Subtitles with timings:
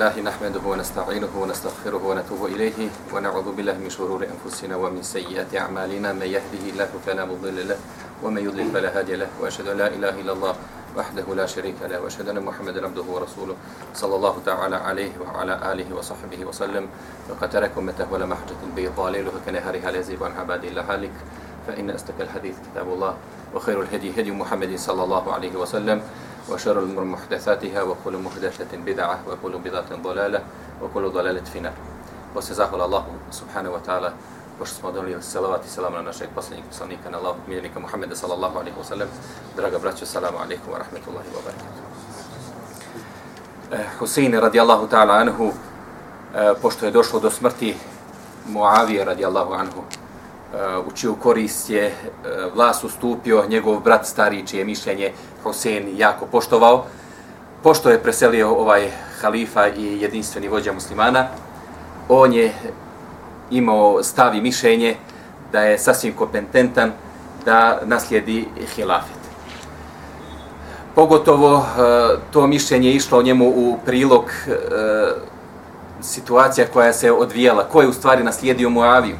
[0.00, 6.12] لله نحمده ونستعينه ونستغفره ونتوب إليه ونعوذ بالله من شرور أنفسنا ومن سيئات أعمالنا.
[6.12, 7.76] من يهده الله فلا مضل له
[8.22, 10.54] ومن يضلل فلا هادي له وأشهد أن لا إله إلا الله
[10.96, 13.56] وحده لا شريك له وأشهد أن محمدا عبده ورسوله
[13.94, 16.88] صلى الله تعالى عليه وعلى آله وصحبه وسلم.
[17.30, 21.12] وقد ترك أمته ولا محجة البيضاء ليلها كنهارها لا يزيغ عن عباد الله هالك.
[21.66, 23.14] فإن أستك الحديث كتاب الله
[23.54, 26.02] وخير الهدي هدي محمد صلى الله عليه وسلم
[26.50, 30.40] وشر الأمور محدثاتها وكل محدثة بدعة وكل بدعة ضلالة
[30.82, 31.72] وكل ضلالة في نار
[32.84, 34.12] الله سبحانه وتعالى
[34.60, 38.58] pošto smo donili salavat i salam na našeg posljednjeg poslanika, na Allahog miljenika Muhammeda sallallahu
[38.58, 39.08] alaihi wa sallam.
[39.56, 41.84] Draga braćo, salamu alaikum wa rahmetullahi wa barakatuh.
[43.72, 47.76] Eh, Husein radijallahu ta'ala anhu, eh, pošto je došlo do smrti
[48.48, 54.64] Muavije radijallahu anhu, uh, u čiju korist je uh, vlast ustupio njegov brat stari, čije
[54.64, 56.84] mišljenje Husein jako poštovao.
[57.62, 61.26] Pošto je preselio ovaj halifa i jedinstveni vođa muslimana,
[62.08, 62.54] on je
[63.50, 64.96] imao stavi mišljenje
[65.52, 66.92] da je sasvim kompetentan
[67.44, 69.20] da naslijedi hilafet.
[70.94, 71.62] Pogotovo e,
[72.30, 74.56] to mišljenje je išlo njemu u prilog e,
[76.02, 77.64] situacija koja se odvijela.
[77.64, 79.16] Ko je u stvari naslijedio Muaviju?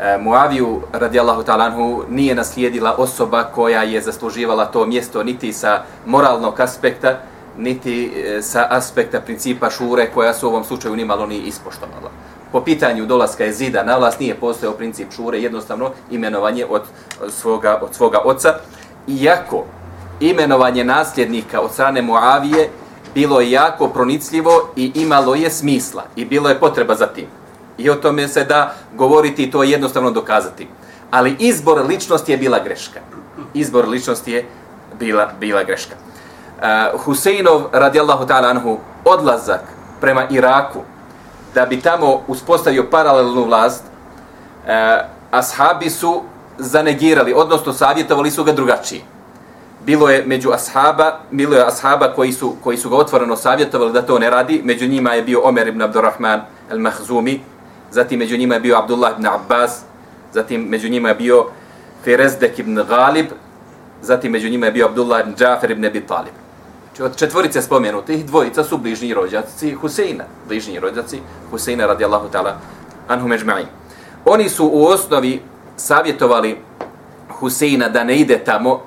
[0.00, 6.60] E, Muaviju radijallahu talanhu nije naslijedila osoba koja je zasluživala to mjesto niti sa moralnog
[6.60, 7.18] aspekta,
[7.58, 12.10] niti e, sa aspekta principa šure koja su u ovom slučaju nimalo ni ispoštovala.
[12.52, 16.82] Po pitanju dolaska Jezida na vlast nije postojao princip šure, jednostavno imenovanje od
[17.28, 18.54] svoga, od svoga oca.
[19.08, 19.64] Iako
[20.20, 22.70] imenovanje nasljednika od strane Muavije
[23.14, 27.26] bilo je jako pronicljivo i imalo je smisla i bilo je potreba za tim.
[27.78, 30.68] I o tome se da govoriti i to jednostavno dokazati.
[31.10, 33.00] Ali izbor ličnosti je bila greška.
[33.54, 34.46] Izbor ličnosti je
[34.98, 35.94] bila, bila greška.
[36.58, 39.60] Uh, Huseinov, radijallahu ta'ala anhu, odlazak
[40.00, 40.82] prema Iraku,
[41.54, 43.84] da bi tamo uspostavio paralelnu vlast,
[44.66, 44.98] e,
[45.30, 46.22] ashabi su
[46.58, 49.02] zanegirali, odnosno savjetovali su ga drugačiji.
[49.86, 54.02] Bilo je među ashaba, bilo je ashaba koji su, koji su ga otvoreno savjetovali da
[54.02, 57.38] to ne radi, među njima je bio Omer ibn Abdurrahman al-Mahzumi,
[57.90, 59.80] zatim među njima je bio Abdullah ibn Abbas,
[60.32, 61.46] zatim među njima je bio
[62.04, 63.26] Firezdek ibn Ghalib,
[64.02, 66.34] zatim među njima je bio Abdullah ibn Džafer ibn Abi Talib.
[66.98, 71.20] Znači od četvorice spomenutih, dvojica su bližnji rođaci Huseina, bližnji rođaci
[71.50, 72.52] Huseina radijallahu ta'ala
[73.08, 73.66] anhu međma'in.
[74.24, 75.42] Oni su u osnovi
[75.76, 76.58] savjetovali
[77.38, 78.82] Huseina da ne ide tamo,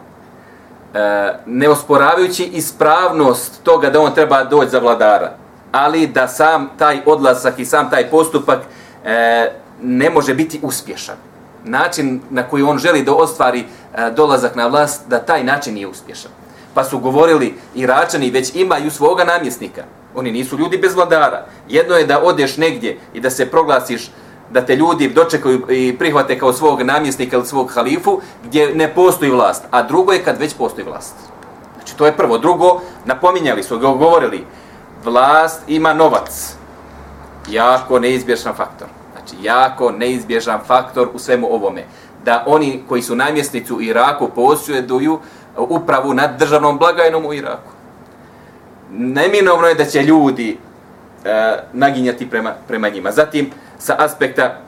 [0.93, 5.31] e, ne osporavajući ispravnost toga da on treba doći za vladara,
[5.71, 8.59] ali da sam taj odlasak i sam taj postupak
[9.05, 9.51] e,
[9.81, 11.15] ne može biti uspješan.
[11.63, 15.87] Način na koji on želi da ostvari e, dolazak na vlast, da taj način nije
[15.87, 16.40] uspješan.
[16.73, 19.83] Pa su govorili Iračani već imaju svoga namjesnika.
[20.15, 21.45] Oni nisu ljudi bez vladara.
[21.69, 24.11] Jedno je da odeš negdje i da se proglasiš
[24.49, 29.31] da te ljudi dočekaju i prihvate kao svog namjesnika ili svog halifu gdje ne postoji
[29.31, 29.63] vlast.
[29.71, 31.15] A drugo je kad već postoji vlast.
[31.75, 32.37] Znači to je prvo.
[32.37, 34.45] Drugo, napominjali su, govorili,
[35.03, 36.55] vlast ima novac
[37.49, 38.87] jako neizbješan faktor.
[39.31, 41.83] Znači, jako neizbježan faktor u svemu ovome.
[42.25, 45.19] Da oni koji su namjesnici u Iraku posjeduju
[45.57, 47.71] upravu nad državnom blagajnom u Iraku.
[48.91, 50.57] Neminovno je da će ljudi
[51.25, 53.11] e, naginjati prema, prema njima.
[53.11, 54.59] Zatim, sa aspekta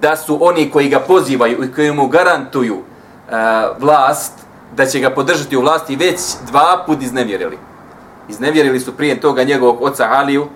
[0.00, 3.32] da su oni koji ga pozivaju i koji mu garantuju e,
[3.78, 4.32] vlast,
[4.76, 7.58] da će ga podržati u vlasti, već dva put iznevjerili.
[8.28, 10.48] Iznevjerili su prije toga njegovog oca Aliju,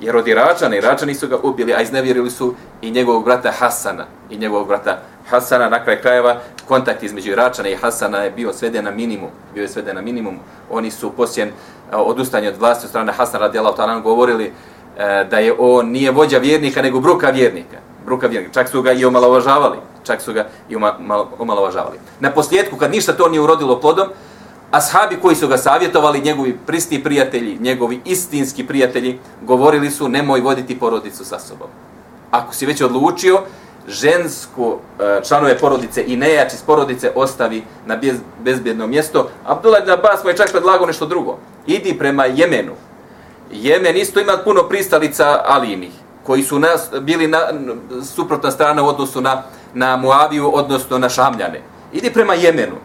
[0.00, 4.04] jer od Irađana, Irađani su ga ubili, a iznevjerili su i njegovog brata Hasana.
[4.30, 6.36] I njegovog brata Hasana, na kraj krajeva,
[6.68, 9.30] kontakt između Iračana i Hasana je bio sveden na minimum.
[9.54, 10.38] Bio je sveden na minimum.
[10.70, 11.52] Oni su poslije
[11.92, 14.44] odustanje od vlasti od strane Hasana radijalahu ta'ala govorili
[14.98, 17.76] e, da je on nije vođa vjernika, nego bruka vjernika.
[18.04, 18.54] Bruka vjernika.
[18.54, 19.76] Čak su ga i omalovažavali.
[20.04, 20.76] Čak su ga i
[21.38, 21.98] omalovažavali.
[22.20, 24.08] Na posljedku, kad ništa to nije urodilo plodom,
[24.76, 30.78] ashabi koji su ga savjetovali, njegovi pristi prijatelji, njegovi istinski prijatelji, govorili su nemoj voditi
[30.78, 31.68] porodicu sa sobom.
[32.30, 33.40] Ako si već odlučio,
[33.88, 39.28] žensku e, članove porodice i nejač iz porodice ostavi na bez, bezbjedno mjesto.
[39.44, 41.38] Abdullah ibn Abbas mu je čak predlagao nešto drugo.
[41.66, 42.72] Idi prema Jemenu.
[43.50, 45.92] Jemen isto ima puno pristalica Alinih,
[46.22, 47.40] koji su nas, bili na,
[48.14, 49.42] suprotna strana u odnosu na,
[49.74, 51.62] na Muaviju, odnosno na Šamljane.
[51.92, 52.76] Idi prema Jemenu.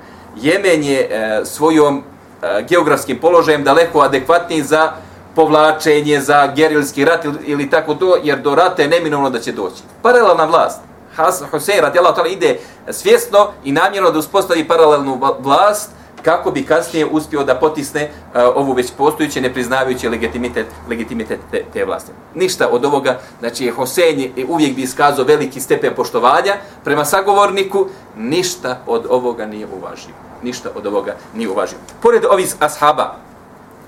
[0.41, 2.03] Jemen je e, svojom
[2.41, 4.91] e, geografskim položajem daleko adekvatniji za
[5.35, 9.51] povlačenje, za gerilski rat ili, ili tako to, jer do rata je neminovno da će
[9.51, 9.83] doći.
[10.01, 10.81] Paralelna vlast.
[11.15, 12.59] Has, Hussein radijalahu ta'ala ide
[12.89, 15.91] svjesno i namjerno da uspostavi paralelnu vlast
[16.21, 21.85] kako bi kasnije uspio da potisne uh, ovu već postojuće nepriznavajući legitimitet, legitimitet te, te
[21.85, 22.11] vlasti.
[22.35, 27.87] Ništa od ovoga, znači Hosein je uvijek bi iskazao veliki stepen poštovanja prema sagovorniku,
[28.17, 30.28] ništa od ovoga nije uvažio.
[30.43, 31.77] Ništa od ovoga nije uvažio.
[32.01, 33.15] Pored ovih ashaba,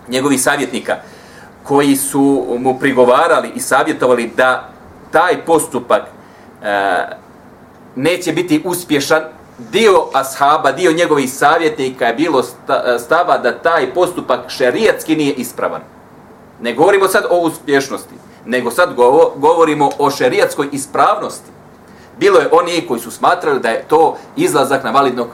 [0.07, 0.95] njegovih savjetnika,
[1.63, 4.69] koji su mu prigovarali i savjetovali da
[5.11, 7.05] taj postupak e,
[7.95, 9.21] neće biti uspješan,
[9.71, 12.43] dio ashaba, dio njegovih savjetnika je bilo e,
[12.99, 15.81] stava da taj postupak šerijatski nije ispravan.
[16.61, 18.15] Ne govorimo sad o uspješnosti,
[18.45, 18.93] nego sad
[19.35, 21.51] govorimo o šerijatskoj ispravnosti.
[22.19, 25.27] Bilo je oni koji su smatrali da je to izlazak na validnog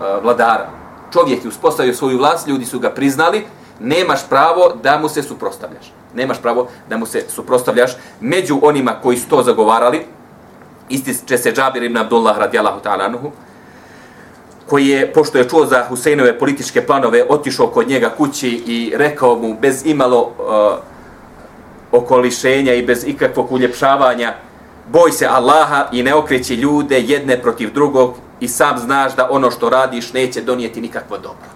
[0.00, 0.70] E, vladara.
[1.12, 3.46] Čovjek je uspostavio svoju vlast, ljudi su ga priznali,
[3.80, 5.92] nemaš pravo da mu se suprostavljaš.
[6.14, 10.06] Nemaš pravo da mu se suprostavljaš među onima koji su to zagovarali,
[10.88, 13.30] ističe se Džabir ibn Abdullah radijallahu ta'ala anuhu,
[14.66, 19.36] koji je, pošto je čuo za Huseinove političke planove, otišao kod njega kući i rekao
[19.36, 20.78] mu bez imalo uh,
[21.92, 24.34] okolišenja i bez ikakvog uljepšavanja,
[24.92, 29.50] boj se Allaha i ne okreći ljude jedne protiv drugog i sam znaš da ono
[29.50, 31.46] što radiš neće donijeti nikakvo dobro.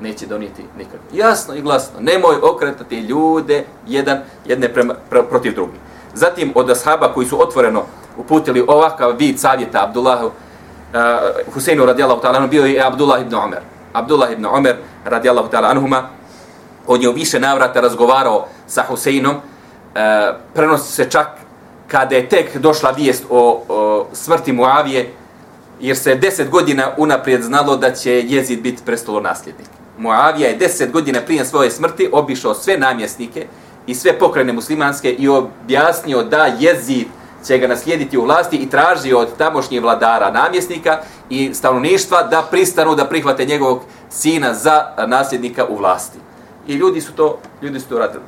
[0.00, 1.06] Neće donijeti nikakvo.
[1.12, 2.00] Jasno i glasno.
[2.00, 5.80] Nemoj okretati ljude jedan, jedne prema, pr protiv drugih.
[6.14, 7.82] Zatim od ashaba koji su otvoreno
[8.16, 10.32] uputili ovakav vid savjeta Abdullahu uh,
[11.54, 13.60] Huseinu radijallahu ta'ala bio je Abdullah ibn Omer.
[13.92, 16.08] Abdullah ibn Omer radijallahu ta'ala anhuma
[16.86, 19.40] on je u više navrata razgovarao sa Huseinom uh,
[20.54, 21.26] prenosi se čak
[21.88, 25.12] kada je tek došla vijest o, o smrti Muavije
[25.80, 29.68] jer se deset godina unaprijed znalo da će Jezid biti prestolonasljednik.
[29.98, 33.46] Muavija je deset godina prije svoje smrti obišao sve namjesnike
[33.86, 37.06] i sve pokrajne muslimanske i objasnio da Jezid
[37.46, 40.98] će ga naslijediti u vlasti i tražio od tamošnjih vladara namjesnika
[41.30, 46.18] i stanovništva da pristanu da prihvate njegovog sina za nasljednika u vlasti.
[46.66, 48.24] I ljudi su to, ljudi su to radili.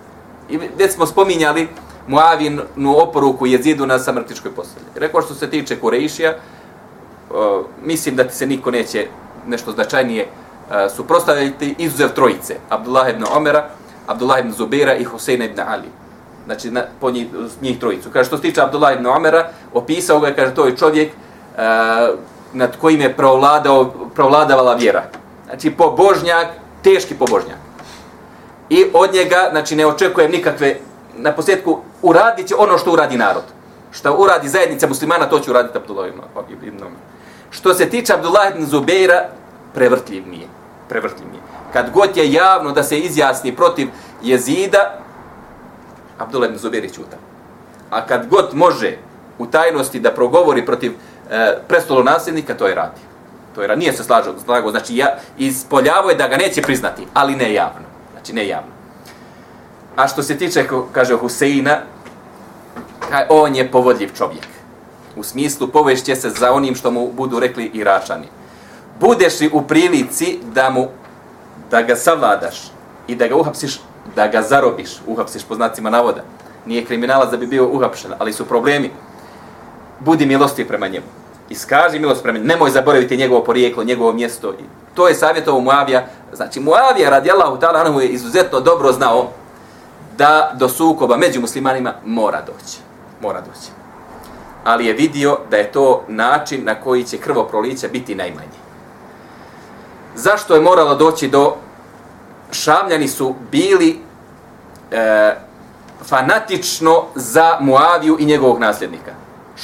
[0.50, 1.68] I već smo spominjali
[2.06, 4.88] Muavinu oporuku jezidu na samrtičkoj posljednje.
[4.94, 6.34] Rekao što se tiče Kurejšija,
[7.30, 9.06] Eh, mislim da ti se niko neće
[9.46, 12.56] nešto značajnije eh, suprostaviti izuzev trojice.
[12.68, 13.68] Abdullah ibn Omera,
[14.06, 15.88] Abdullah ibn Zubira i Huseina ibn Ali
[16.48, 17.26] znači na, po njih,
[17.62, 18.10] njih trojicu.
[18.12, 21.62] Kaže, što se tiče Abdullah ibn Omera, opisao ga, kaže, to je čovjek uh,
[22.52, 25.02] nad kojim je provladao, provladavala vjera.
[25.44, 26.46] Znači, pobožnjak,
[26.82, 27.58] teški pobožnjak.
[28.70, 30.76] I od njega, znači, ne očekujem nikakve,
[31.16, 33.44] na posljedku, uradit će ono što uradi narod.
[33.90, 36.08] Što uradi zajednica muslimana, to će uraditi Abdullah
[36.62, 36.98] ibn Omer.
[37.50, 39.28] Što se tiče Abdullah ibn Zubeira,
[39.74, 40.46] prevrtljiv nije.
[40.88, 41.42] Prevrtljiv nije.
[41.72, 43.88] Kad god je javno da se izjasni protiv
[44.22, 44.98] jezida,
[46.18, 47.16] Abdullah ibn Zubair čuta.
[47.90, 48.96] A kad god može
[49.38, 50.92] u tajnosti da progovori protiv
[51.30, 53.00] e, prestolo nasljednika, to je radi.
[53.54, 53.78] To je radi.
[53.78, 57.86] Nije se slažao, slago, znači ja, ispoljavo je da ga neće priznati, ali ne javno.
[58.12, 58.70] Znači ne javno.
[59.96, 61.78] A što se tiče, kaže Huseina,
[63.28, 64.57] on je povodljiv čovjek.
[65.18, 68.26] U smislu povešće se za onim što mu budu rekli Iračani.
[69.00, 70.88] Budeš li u prilici da mu
[71.70, 72.70] da ga savladaš
[73.06, 73.80] i da ga uhapsiš,
[74.16, 76.22] da ga zarobiš, uhapsiš po znacima navoda.
[76.66, 78.90] Nije kriminalac da bi bio uhapšen, ali su problemi.
[80.00, 81.06] Budi milosti prema njemu.
[81.48, 82.48] Iskaži milost prema njemu.
[82.48, 84.50] Nemoj zaboraviti njegovo porijeklo, njegovo mjesto.
[84.50, 86.06] I to je savjetovo Muavija.
[86.32, 89.30] Znači, Muavija radijallahu ta'ala mu je izuzetno dobro znao
[90.18, 92.78] da do sukoba među muslimanima mora doći.
[93.20, 93.77] Mora doći.
[94.64, 98.58] Ali je vidio da je to način na koji će krvoproliće biti najmanje.
[100.14, 101.54] Zašto je moralo doći do
[102.52, 103.98] Šamljani su bili
[104.90, 105.34] e,
[106.04, 109.12] fanatično za Muaviju i njegovog nasljednika.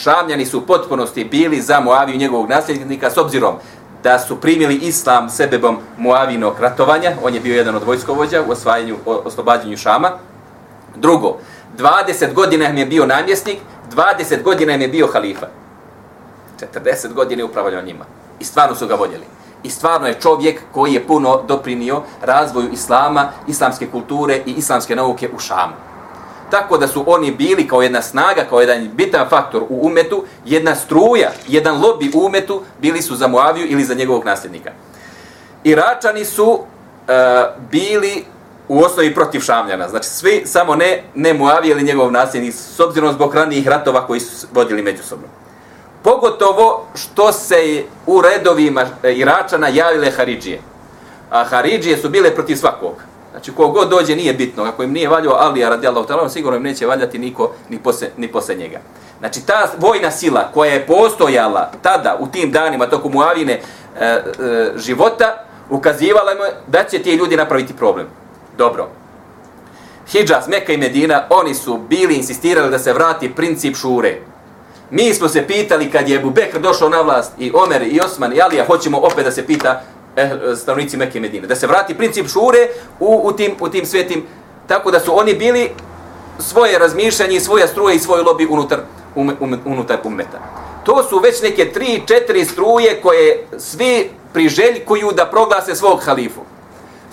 [0.03, 3.55] Šamljani su u potpunosti bili za Muaviju i njegovog nasljednika s obzirom
[4.03, 7.13] da su primili islam sebebom Muavinog ratovanja.
[7.23, 10.11] On je bio jedan od vojskovođa u osvajanju, oslobađanju Šama.
[10.97, 11.37] Drugo,
[11.79, 13.59] 20 godina im je bio namjesnik,
[13.93, 15.47] 20 godina im je bio halifa.
[16.75, 18.05] 40 godina je upravljao njima.
[18.41, 19.25] I stvarno su ga voljeli
[19.65, 25.29] i stvarno je čovjek koji je puno doprinio razvoju islama, islamske kulture i islamske nauke
[25.37, 25.73] u Šamu.
[26.51, 30.75] Tako da su oni bili kao jedna snaga, kao jedan bitan faktor u umetu, jedna
[30.75, 34.71] struja, jedan lobby u umetu, bili su za Muaviju ili za njegovog nasljednika.
[35.65, 36.61] Iračani su uh,
[37.71, 38.25] bili
[38.69, 39.89] u osnovi protiv Šamljana.
[39.89, 44.21] Znači svi, samo ne, ne Muavije ili njegov nasljednik, s obzirom zbog ranijih ratova koji
[44.21, 45.27] su vodili međusobno.
[46.03, 50.61] Pogotovo što se u redovima e, Iračana javile Haridžije.
[51.31, 52.95] A Haridžije su bile protiv svakog.
[53.31, 54.65] Znači, kogod dođe nije bitno.
[54.65, 58.29] Ako im nije valjao Alija radijallahu ta'ala, sigurno im neće valjati niko ni posle, ni
[58.29, 58.81] posle njega.
[59.19, 63.61] Znači, ta vojna sila koja je postojala tada u tim danima tokom Muavine e,
[64.01, 64.23] e,
[64.77, 68.07] života, ukazivala mu da će ti ljudi napraviti problem.
[68.59, 68.89] Dobro.
[70.13, 74.21] Hidžaz, Meka i Medina, oni su bili insistirali da se vrati princip šure.
[74.91, 78.33] Mi smo se pitali kad je Ebu Bekr došao na vlast i Omer i Osman
[78.33, 79.83] i Alija, hoćemo opet da se pita
[80.17, 81.47] eh, stanovnici Mekke i Medine.
[81.47, 82.69] Da se vrati princip šure
[83.01, 84.27] u, u, tim, u tim svetim,
[84.67, 85.71] tako da su oni bili
[86.39, 88.81] svoje razmišljanje, svoja struje i svoj lobby unutar,
[89.15, 90.39] um, um, unutar umeta.
[90.85, 96.41] To su već neke tri, četiri struje koje svi priželjkuju da proglase svog halifu.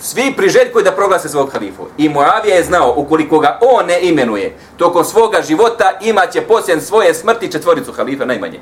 [0.04, 1.86] Svi priželjkuju da proglase svog halifu.
[1.98, 7.14] I Moavija je znao, ukoliko ga on ne imenuje, tokom svoga života imaće posljen svoje
[7.14, 8.60] smrti četvoricu halifa, najmanje.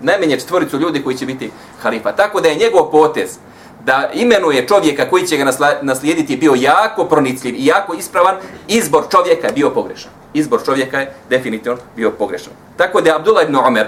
[0.00, 1.50] Najmanje četvoricu ljudi koji će biti
[1.82, 2.12] halifa.
[2.12, 3.38] Tako da je njegov potez
[3.84, 8.36] da imenuje čovjeka koji će ga naslijediti bio jako pronicljiv i jako ispravan,
[8.68, 10.10] izbor čovjeka je bio pogrešan.
[10.34, 12.52] Izbor čovjeka je definitivno bio pogrešan.
[12.76, 13.86] Tako da je Abdullah ibn Omer,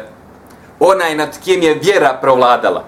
[0.80, 2.84] onaj nad kim je vjera provladala,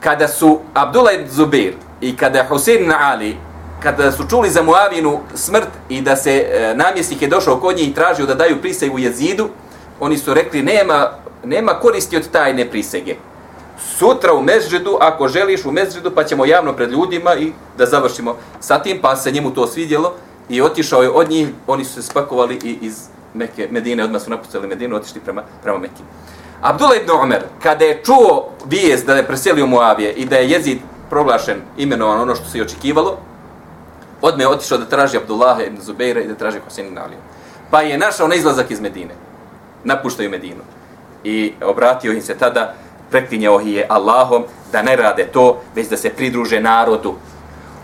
[0.00, 3.36] kada su Abdullah ibn Zubir i kada je Husein na Ali,
[3.82, 7.88] kada su čuli za Muavinu smrt i da se e, namjesnik je došao kod njih
[7.88, 9.48] i tražio da daju prisegu jezidu,
[10.00, 11.10] oni su rekli nema,
[11.44, 13.16] nema koristi od tajne prisege.
[13.98, 18.36] Sutra u mezđedu, ako želiš u mezđedu, pa ćemo javno pred ljudima i da završimo
[18.60, 20.14] sa tim, pa se njemu to svidjelo
[20.48, 24.30] i otišao je od njih, oni su se spakovali i iz Mekke, Medine, odmah su
[24.30, 26.02] napustili Medinu, otišli prema, prema Mekke.
[26.60, 30.78] Abdullah ibn Omer, kada je čuo vijest da je preselio Muavije i da je jezid
[31.10, 33.18] proglašen imenovan ono što se i očekivalo,
[34.22, 37.16] odme je otišao da traži Abdullaha ibn Zubeira i da traži Hosein ibn Ali.
[37.70, 39.14] Pa je našao na izlazak iz Medine.
[39.84, 40.62] Napuštaju Medinu.
[41.24, 42.74] I obratio im se tada,
[43.10, 47.14] preklinjao je Allahom da ne rade to, već da se pridruže narodu.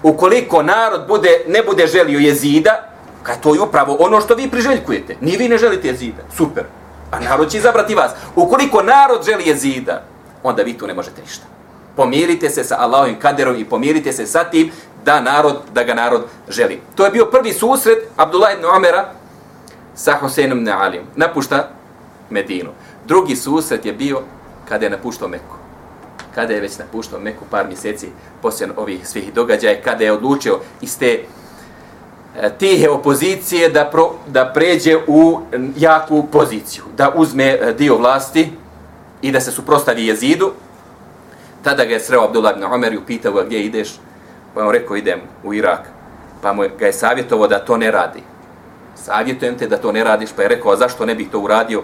[0.02, 2.92] Ukoliko narod bude, ne bude želio jezida,
[3.22, 5.16] kad to je upravo ono što vi priželjkujete.
[5.20, 6.22] Ni vi ne želite jezida.
[6.36, 6.64] Super.
[7.10, 8.12] A narod će izabrati vas.
[8.36, 10.02] Ukoliko narod želi jezida,
[10.42, 11.55] onda vi tu ne možete ništa.
[11.96, 14.70] Pomirite se sa Allahovim kaderom i pomirite se sa tim
[15.04, 16.80] da narod da ga narod želi.
[16.94, 19.12] To je bio prvi susret Abdullah ibn Omera
[19.94, 21.04] sa Huseinom ibn Alijom.
[21.16, 21.68] Napušta
[22.30, 22.70] Medinu.
[23.06, 24.20] Drugi susret je bio
[24.68, 25.56] kada je napuštao Meku.
[26.34, 28.08] Kada je već napuštao Meku par mjeseci
[28.42, 31.20] poslije ovih svih događaja, kada je odlučio iz te
[32.40, 35.40] e, tihe opozicije da, pro, da pređe u
[35.76, 38.52] jaku poziciju, da uzme e, dio vlasti
[39.22, 40.52] i da se suprostavi jezidu.
[41.66, 43.98] Tada ga je sreo Abdullah ibn Omer i upitao ga gdje ideš,
[44.54, 45.80] pa on rekao idem u Irak.
[46.42, 48.22] Pa mu ga je savjetovao da to ne radi.
[48.94, 51.82] Savjetujem te da to ne radiš, pa je rekao, a zašto ne bih to uradio?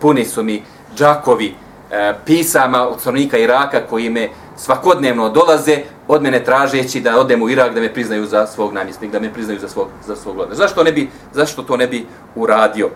[0.00, 0.62] Puni su mi
[0.96, 1.54] džakovi
[1.90, 5.78] e, pisama od stanovnika Iraka koji me svakodnevno dolaze
[6.08, 9.32] od mene tražeći da odem u Irak da me priznaju za svog namjesnika, da me
[9.32, 10.56] priznaju za svog, za svog vladara.
[10.56, 12.90] Zašto, ne bi, zašto to ne bi uradio?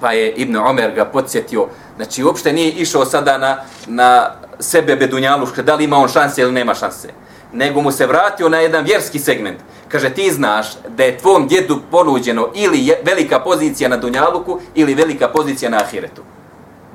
[0.00, 5.62] Pa je Ibn Omer ga podsjetio, znači uopšte nije išao sada na, na sebe bedunjaluške,
[5.62, 7.08] da li ima on šanse ili nema šanse,
[7.52, 9.58] nego mu se vratio na jedan vjerski segment.
[9.88, 15.28] Kaže, ti znaš da je tvom djedu ponuđeno ili velika pozicija na Dunjaluku ili velika
[15.28, 16.22] pozicija na Ahiretu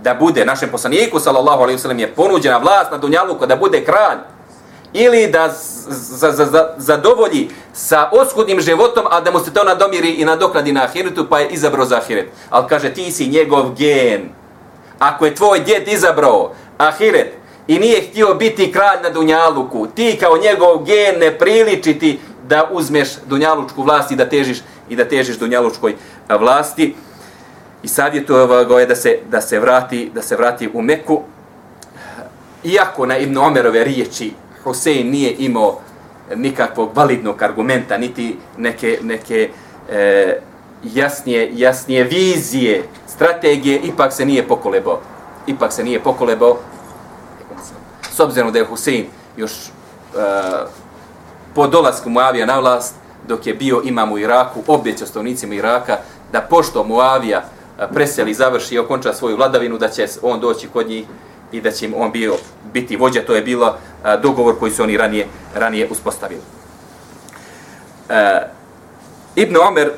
[0.04, 4.18] da bude našem poslaniku sallallahu alejhi wasallam, je ponuđena vlast na Dunjaluku, da bude kralj
[4.94, 5.50] ili da
[5.88, 10.74] za, za, za, zadovolji sa oskudnim životom, a da mu se to nadomiri i nadokradi
[10.74, 12.30] na ahiretu, pa je izabrao za ahiret.
[12.50, 14.30] Ali kaže, ti si njegov gen.
[15.02, 17.34] Ako je tvoj djed izabrao ahiret
[17.68, 22.70] i nije htio biti kralj na Dunjaluku, ti kao njegov gen ne priliči ti da
[22.72, 24.58] uzmeš Dunjalučku vlast i da težiš
[24.90, 25.96] i da težiš Dunjalučkoj
[26.40, 26.96] vlasti
[27.84, 31.22] i savjetovao ga je da se, da se vrati da se vrati u Meku.
[32.64, 35.80] Iako na Ibn Omerove riječi Hosein nije imao
[36.36, 39.50] nikakvog validnog argumenta, niti neke, neke
[39.92, 40.38] e,
[40.84, 42.84] jasnije, jasnije vizije,
[43.22, 45.00] strategije, ipak se nije pokolebao.
[45.48, 46.58] Ipak se nije pokolebao.
[48.12, 49.06] S obzirom da je Husein
[49.38, 49.70] još e,
[51.56, 52.96] po dolasku Muavija na vlast,
[53.28, 55.98] dok je bio imam u Iraku, objeća stavnicima Iraka,
[56.32, 57.44] da pošto Muavija
[57.80, 61.06] e, preseli, završi i okonča svoju vladavinu, da će on doći kod njih
[61.52, 62.36] i da će im on bio,
[62.74, 63.22] biti vođa.
[63.22, 63.76] To je bilo
[64.06, 66.42] e, dogovor koji su oni ranije, ranije uspostavili.
[68.10, 68.48] E,
[69.36, 69.92] Ibn Omer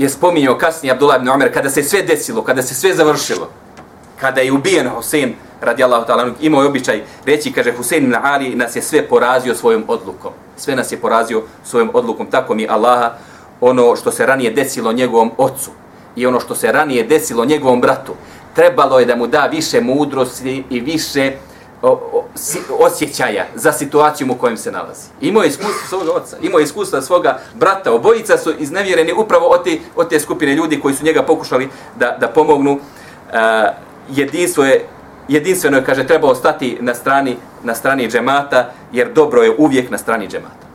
[0.00, 3.50] je spominjao kasnije Abdullah ibn Omer, kada se sve desilo, kada se sve završilo,
[4.20, 8.54] kada je ubijen Husein, radi Allahu ta'ala, imao je običaj reći, kaže, Husein ibn Ali
[8.54, 10.32] nas je sve porazio svojom odlukom.
[10.56, 12.26] Sve nas je porazio svojom odlukom.
[12.30, 13.12] Tako mi Allaha,
[13.60, 15.70] ono što se ranije desilo njegovom ocu,
[16.16, 18.12] i ono što se ranije desilo njegovom bratu,
[18.54, 21.32] trebalo je da mu da više mudrosti i više
[21.82, 22.24] o, o,
[22.78, 25.08] osjećaja za situaciju u kojem se nalazi.
[25.20, 29.64] Imao je iskustvo svoga oca, imao je iskustva svoga brata, obojica su iznevjereni upravo od
[29.64, 31.68] te, od te skupine ljudi koji su njega pokušali
[31.98, 32.72] da, da pomognu.
[32.72, 32.80] Uh,
[34.10, 34.88] jedinstvo je
[35.28, 39.98] jedinstveno je, kaže, trebao stati na strani, na strani džemata, jer dobro je uvijek na
[39.98, 40.66] strani džemata.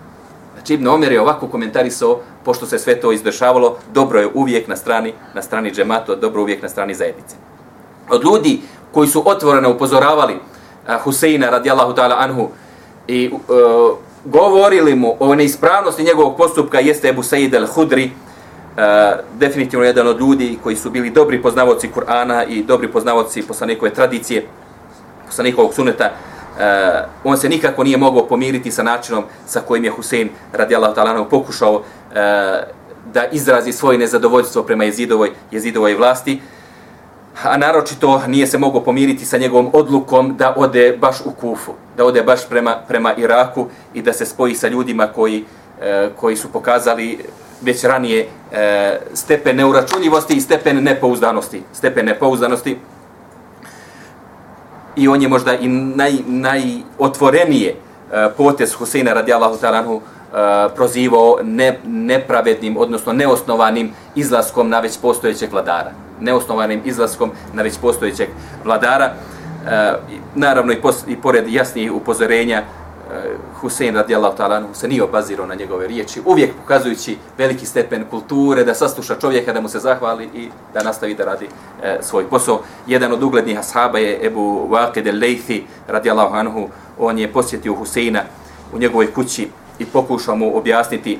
[0.53, 4.75] Znači, Ibn Omer je ovako komentarisao, pošto se sve to izdešavalo, dobro je uvijek na
[4.75, 7.35] strani, na strani džemata, dobro uvijek na strani zajednice.
[8.09, 10.39] Od ljudi koji su otvoreno upozoravali
[11.04, 12.50] Huseina radijallahu ta'ala anhu
[13.08, 18.82] i uh, govorili mu o neispravnosti njegovog postupka jeste Ebu Said al-Hudri, uh,
[19.39, 24.46] definitivno jedan od ljudi koji su bili dobri poznavoci Kur'ana i dobri poznavoci poslanikove tradicije,
[25.25, 29.92] poslanikovog suneta, uh, e, on se nikako nije mogao pomiriti sa načinom sa kojim je
[29.92, 31.84] Husein radijallahu ta'ala pokušao uh,
[33.13, 36.42] da izrazi svoje nezadovoljstvo prema jezidovoj, jezidovoj vlasti,
[37.44, 42.06] a naročito nije se mogao pomiriti sa njegovom odlukom da ode baš u Kufu, da
[42.06, 45.46] ode baš prema, prema Iraku i da se spoji sa ljudima koji,
[45.82, 47.20] e, koji su pokazali
[47.62, 51.63] već ranije e, stepen neuračunljivosti i stepen nepouzdanosti.
[51.74, 52.77] Stepen nepouzdanosti.
[54.96, 60.01] I on je možda i naj, najotvorenije e, potez Huseina radijallahu talanhu
[60.36, 65.92] E, prozivao ne, nepravednim, odnosno neosnovanim izlaskom na već postojećeg vladara.
[66.20, 68.30] Neosnovanim izlaskom na već postojećeg
[68.63, 69.06] vladara.
[69.06, 69.94] E,
[70.36, 72.65] naravno i, pos, i pored jasnih upozorenja e,
[73.62, 78.74] Husein radijallahu ta'ala se nije obazirao na njegove riječi, uvijek pokazujući veliki stepen kulture, da
[78.74, 81.48] sasluša čovjeka, da mu se zahvali i da nastavi da radi
[81.84, 82.60] e, svoj posao.
[82.88, 88.22] Jedan od uglednih ashaba je Ebu Waqid al-Laythi radijallahu anhu, on je posjetio Huseina
[88.74, 89.48] u njegovoj kući
[89.79, 91.20] i pokušao mu objasniti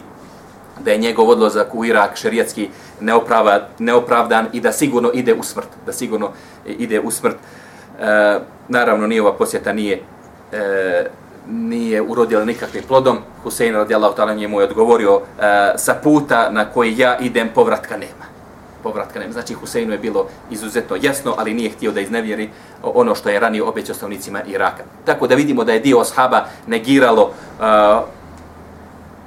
[0.84, 2.70] da je njegov odlazak u Irak šerijatski
[3.00, 6.32] neoprava, neopravdan i da sigurno ide u smrt, da sigurno
[6.66, 7.36] ide u smrt.
[8.00, 10.02] E, naravno, nije ova posjeta nije
[10.52, 11.06] e,
[11.50, 13.18] nije urodila nikakvim plodom.
[13.44, 18.26] Husein radijallahu ta'ala njemu je odgovorio e, sa puta na koji ja idem povratka nema.
[18.84, 19.34] Povratka nema.
[19.34, 22.50] Znači Huseinu je bilo izuzetno jasno, ali nije htio da iznevjeri
[22.84, 24.84] ono što je ranije obećao stavnicima Iraka.
[25.06, 27.66] Tako da vidimo da je dio ashaba negiralo e,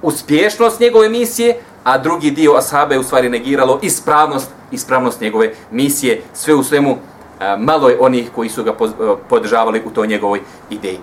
[0.02, 6.22] uspješnost njegove misije, a drugi dio ashaba je u stvari negiralo ispravnost, ispravnost njegove misije.
[6.34, 8.74] Sve u svemu e, malo je onih koji su ga e,
[9.28, 10.98] podržavali u toj njegovoj ideji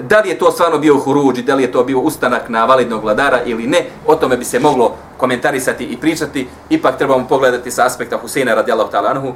[0.00, 3.02] da li je to stvarno bio huruđi, da li je to bio ustanak na validnog
[3.02, 6.48] vladara ili ne, o tome bi se moglo komentarisati i pričati.
[6.70, 9.28] Ipak trebamo pogledati sa aspekta Huseina radijallahu ta'ala anhu.
[9.28, 9.34] Uh,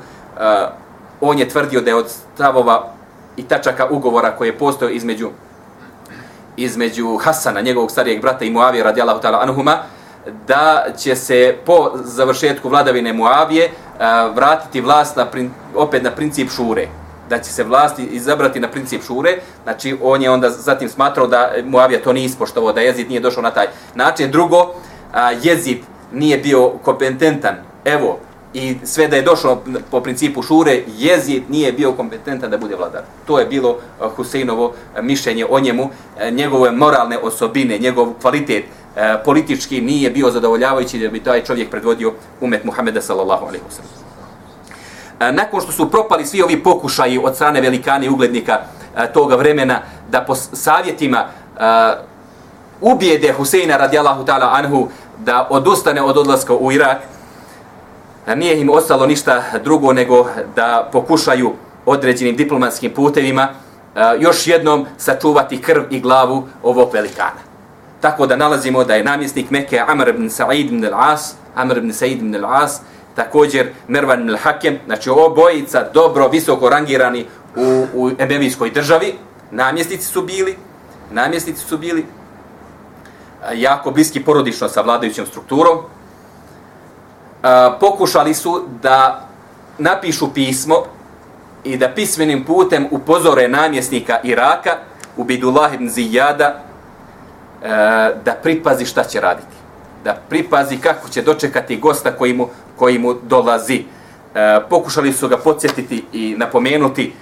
[1.20, 2.92] on je tvrdio da je od stavova
[3.36, 5.30] i tačaka ugovora koje je postao između
[6.58, 9.78] između Hasana, njegovog starijeg brata i Muavije radijallahu ta'ala anhuma,
[10.46, 13.70] da će se po završetku vladavine Muavije eh,
[14.34, 15.26] vratiti vlast na,
[15.74, 16.88] opet na princip šure
[17.28, 21.50] da će se vlasti izabrati na princip šure, znači on je onda zatim smatrao da
[21.64, 24.30] Muavija to nije ispoštovao, da jezid nije došao na taj način.
[24.30, 24.74] Drugo,
[25.12, 25.78] a, jezid
[26.12, 28.18] nije bio kompetentan, evo,
[28.54, 33.02] i sve da je došao po principu šure, jezid nije bio kompetentan da bude vladar.
[33.26, 38.64] To je bilo eh, Huseinovo eh, mišljenje o njemu, eh, njegove moralne osobine, njegov kvalitet
[39.24, 45.34] politički nije bio zadovoljavajući da bi taj čovjek predvodio umet Muhameda sallallahu alaihi wa sallam
[45.34, 48.60] nakon što su propali svi ovi pokušaji od strane velikana i uglednika
[49.14, 49.80] toga vremena
[50.10, 51.26] da po savjetima
[52.80, 56.98] ubijede Huseina radijallahu ta'ala anhu da odustane od odlaska u Irak,
[58.34, 61.52] nije im ostalo ništa drugo nego da pokušaju
[61.86, 67.48] određenim diplomatskim putevima e, još jednom sačuvati krv i glavu ovog velikana.
[68.00, 72.18] Tako da nalazimo da je namjesnik Mekke Amr ibn Sa'id ibn al-As, Amr ibn Sa'id
[72.18, 72.78] ibn al-As,
[73.14, 79.14] također Mervan al-Hakem, znači obojica dobro, visoko rangirani u, u Emevijskoj državi,
[79.50, 80.56] namjesnici su bili,
[81.12, 82.04] namjesnici su bili e,
[83.54, 85.78] jako bliski porodično sa vladajućom strukturom,
[87.42, 89.28] a, pokušali su da
[89.78, 90.84] napišu pismo
[91.64, 94.76] i da pismenim putem upozore namjesnika Iraka,
[95.16, 96.62] Ubidullah ibn Zijada,
[97.62, 97.68] e,
[98.24, 99.56] da pripazi šta će raditi.
[100.04, 103.84] Da pripazi kako će dočekati gosta koji mu koji mu dolazi.
[104.34, 107.12] E, pokušali su ga podsjetiti i napomenuti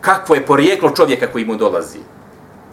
[0.00, 1.98] kakvo je porijeklo čovjeka koji mu dolazi.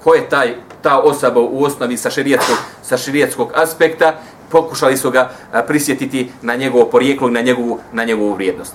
[0.03, 4.13] Ko je taj, ta osoba u osnovi sa širijetskog, sa širijetskog aspekta,
[4.51, 5.29] pokušali su ga
[5.67, 8.73] prisjetiti na njegovo porijeklo i na njegovu, na njegovu vrijednost.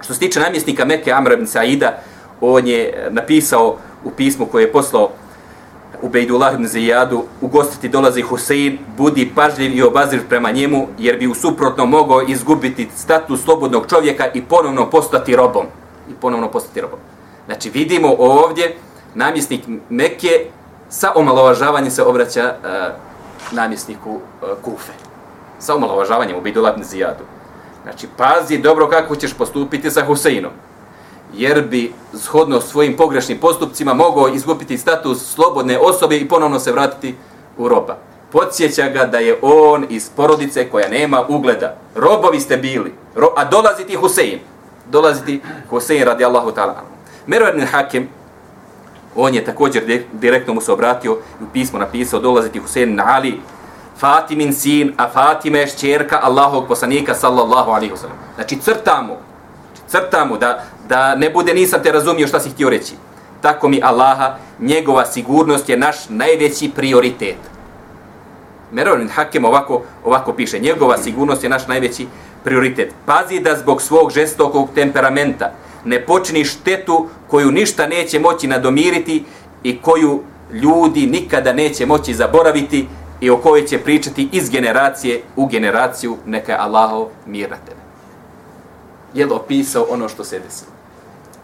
[0.00, 1.98] Što se tiče namjesnika Mekke Amra ibn Saida,
[2.40, 5.10] on je e, napisao u pismu koje je poslao
[6.02, 11.18] u Bejdullah ibn Zijadu, u gostiti dolazi Husein, budi pažljiv i obazir prema njemu, jer
[11.18, 15.66] bi u suprotno mogao izgubiti status slobodnog čovjeka i ponovno postati robom.
[16.10, 16.98] i ponovno postati robom.
[17.46, 18.76] Znači vidimo ovdje
[19.14, 20.46] namjesnik Mekke
[20.88, 23.09] sa omalovažavanjem se obraća uh,
[23.52, 24.20] namjesniku uh,
[24.62, 24.92] Kufe.
[25.58, 27.24] Sa omalovažavanjem u Bidulab Zijadu.
[27.82, 30.52] Znači, pazi dobro kako ćeš postupiti sa Huseinom.
[31.34, 37.14] Jer bi, shodno svojim pogrešnim postupcima, mogao izgubiti status slobodne osobe i ponovno se vratiti
[37.58, 37.96] u roba.
[38.32, 41.76] Podsjeća ga da je on iz porodice koja nema ugleda.
[41.94, 42.94] Robovi ste bili.
[43.14, 44.38] Ro a dolazi ti Husein.
[44.90, 46.82] Dolazi ti Husein radi Allahu ta'ala.
[47.26, 48.08] Mervar Hakim,
[49.16, 51.18] on je također direktno mu se obratio
[51.54, 53.40] i u napisao dolaziti Husein na Ali,
[53.98, 58.34] Fatimin sin, a Fatime je šćerka Allahog poslanika sallallahu alaihi wasallam.
[58.34, 59.16] Znači crtamo,
[59.66, 62.94] znači, crtamo da, da ne bude nisam te razumio šta si htio reći.
[63.40, 67.36] Tako mi Allaha, njegova sigurnost je naš najveći prioritet.
[68.72, 72.06] Merovin Hakem ovako, ovako piše, njegova sigurnost je naš najveći
[72.44, 72.94] prioritet.
[73.06, 75.52] Pazi da zbog svog žestokog temperamenta
[75.84, 79.24] ne počini štetu koju ništa neće moći nadomiriti
[79.62, 82.88] i koju ljudi nikada neće moći zaboraviti
[83.20, 87.80] i o kojoj će pričati iz generacije u generaciju, neka je Allahov mir na tebe.
[89.14, 90.70] Je li opisao ono što se desilo?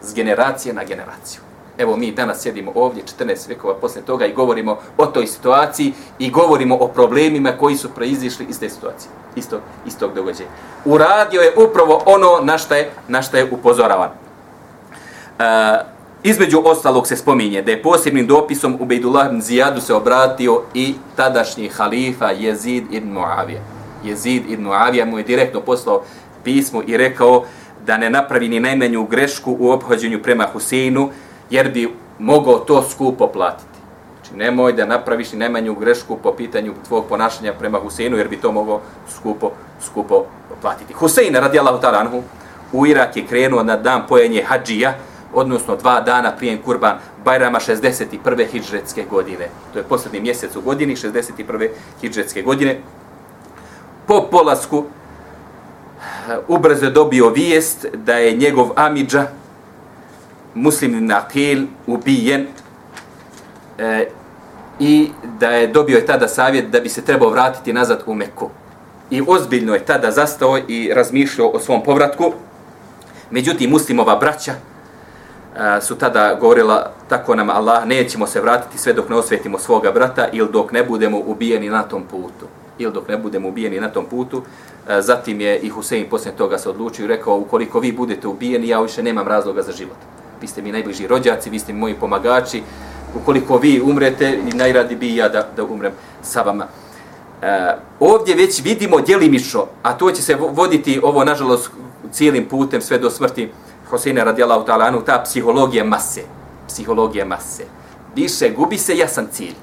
[0.02, 1.40] Z generacije na generaciju.
[1.78, 6.30] Evo mi danas sjedimo ovdje 14 vekova posle toga i govorimo o toj situaciji i
[6.30, 10.48] govorimo o problemima koji su proizišli iz te situacije, istog, istog događaja.
[10.84, 14.10] Uradio je upravo ono na šta je, na šta je upozoravan.
[15.38, 20.62] Uh, Između ostalog se spominje da je posebnim dopisom u Bejdullah ibn Zijadu se obratio
[20.74, 23.60] i tadašnji halifa Jezid ibn Muavija.
[24.04, 26.02] Jezid ibn Muavija mu je direktno poslao
[26.44, 27.44] pismo i rekao
[27.86, 31.10] da ne napravi ni najmanju grešku u obhođenju prema Huseinu,
[31.50, 33.78] jer bi mogao to skupo platiti.
[34.16, 38.36] Znači, nemoj da napraviš ni najmanju grešku po pitanju tvog ponašanja prema Huseinu, jer bi
[38.36, 38.80] to mogao
[39.16, 40.24] skupo, skupo
[40.62, 40.92] platiti.
[40.92, 42.22] Husein, radijallahu ta'ala anhu,
[42.72, 44.94] u Irak je krenuo na dan pojenje hađija,
[45.36, 48.46] odnosno dva dana prije kurban Bajrama 61.
[48.52, 49.48] hidžretske godine.
[49.72, 51.68] To je posljednji mjesec u godini, 61.
[52.00, 52.80] hidžretske godine.
[54.06, 59.26] Po polasku eh, ubrzo dobio vijest da je njegov Amidža,
[60.54, 62.46] muslimin Akil, ubijen
[63.78, 64.08] e,
[64.80, 68.50] i da je dobio je tada savjet da bi se trebao vratiti nazad u Meku.
[69.10, 72.32] I ozbiljno je tada zastao i razmišljao o svom povratku.
[73.30, 74.54] Međutim, muslimova braća,
[75.80, 80.28] su tada govorila tako nam Allah nećemo se vratiti sve dok ne osvetimo svoga brata
[80.32, 82.46] ili dok ne budemo ubijeni na tom putu.
[82.78, 84.42] Ili dok ne budemo ubijeni na tom putu.
[84.98, 88.80] Zatim je i Husein poslije toga se odlučio i rekao ukoliko vi budete ubijeni ja
[88.80, 89.96] više nemam razloga za život.
[90.40, 92.62] Vi ste mi najbliži rođaci vi ste mi moji pomagači.
[93.14, 95.92] Ukoliko vi umrete najradi bi ja da, da umrem
[96.22, 96.66] sa vama.
[97.42, 101.70] E, ovdje već vidimo djelimično, a to će se voditi ovo, nažalost,
[102.12, 103.50] cijelim putem sve do smrti,
[103.90, 106.22] Hoseina radijallahu ta'ala anu, ta psihologija mase,
[106.68, 107.64] psihologija mase.
[108.14, 109.54] Više, gubi se jasan cilj.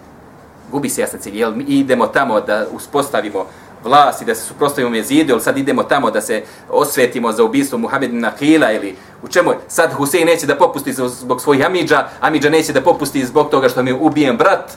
[0.72, 1.40] Gubi se jasan cilj.
[1.40, 3.46] Jel mi idemo tamo da uspostavimo
[3.84, 7.78] vlast i da se suprostavimo jezidu, ili sad idemo tamo da se osvetimo za ubistvo
[7.78, 12.74] Muhammedina Nakila ili u čemu sad Husein neće da popusti zbog svojih Amidža, Amidža neće
[12.74, 14.72] da popusti zbog toga što mi je ubijen brat.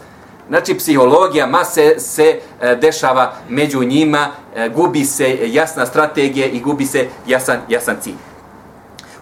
[0.48, 6.86] Znači, psihologija mase se e, dešava među njima, e, gubi se jasna strategija i gubi
[6.86, 8.14] se jasan, jasan cilj.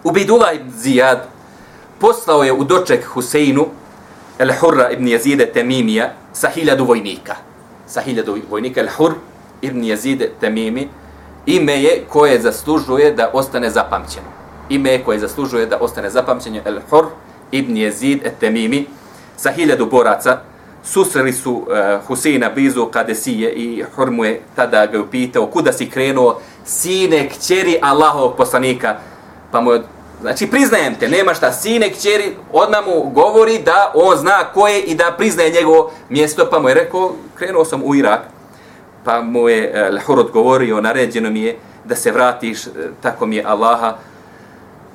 [0.05, 1.27] Ubejdullah ibn Zijad
[1.99, 3.65] poslao je u doček Huseinu
[4.39, 7.35] El Hurra ibn Jezide Temimija sa hiljadu vojnika.
[7.87, 9.13] Sa hiljadu vojnika El Hur
[9.61, 10.87] ibn Jezide Temimi
[11.45, 14.27] ime je koje zaslužuje da ostane zapamćeno.
[14.69, 17.05] Ime je koje zaslužuje da ostane zapamćeno El Hur
[17.51, 18.85] ibn Jazid Temimi
[19.37, 20.37] sa hiljadu boraca
[20.83, 21.65] susreli su uh,
[22.07, 27.79] Huseina blizu Kadesije i Hur mu je tada ga upitao kuda si krenuo sine kćeri
[27.81, 28.97] Allahovog poslanika
[29.51, 29.94] pa mu je
[30.25, 34.81] Znači, priznajem te, nema šta, sine, kćeri, odmah mu govori da on zna ko je
[34.81, 38.21] i da priznaje njegovo mjesto, pa mu je rekao, krenuo sam u Irak,
[39.03, 42.69] pa mu je e, uh, Lahor odgovorio, naređeno mi je da se vratiš, e,
[43.01, 43.95] tako mi je Allaha,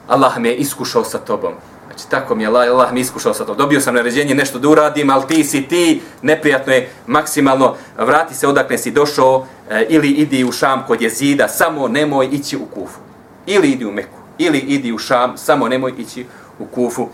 [0.09, 1.53] Allah me je iskušao sa tobom.
[1.87, 3.59] Znači, tako mi je Allah, Allah me iskušao sa tobom.
[3.59, 8.49] Dobio sam naređenje nešto da uradim, ali ti si ti, neprijatno je maksimalno, vrati se
[8.49, 12.99] odakle si došao, e, ili idi u Šam kod jezida, samo nemoj ići u Kufu.
[13.47, 16.27] Ili idi u Meku ili idi u Šam, samo nemoj ići
[16.59, 17.03] u Kufu.
[17.03, 17.09] Uh,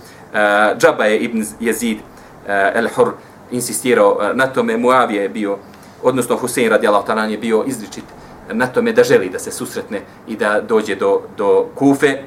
[0.79, 3.13] Džaba je Ibn Jezid uh, el-Hur
[3.51, 5.59] insistirao uh, na tome, Muavije je bio,
[6.03, 8.05] odnosno Husein radijalahu talan je bio izričit
[8.53, 12.23] na tome da želi da se susretne i da dođe do, do Kufe.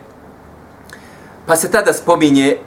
[1.46, 2.58] Pa se tada spominje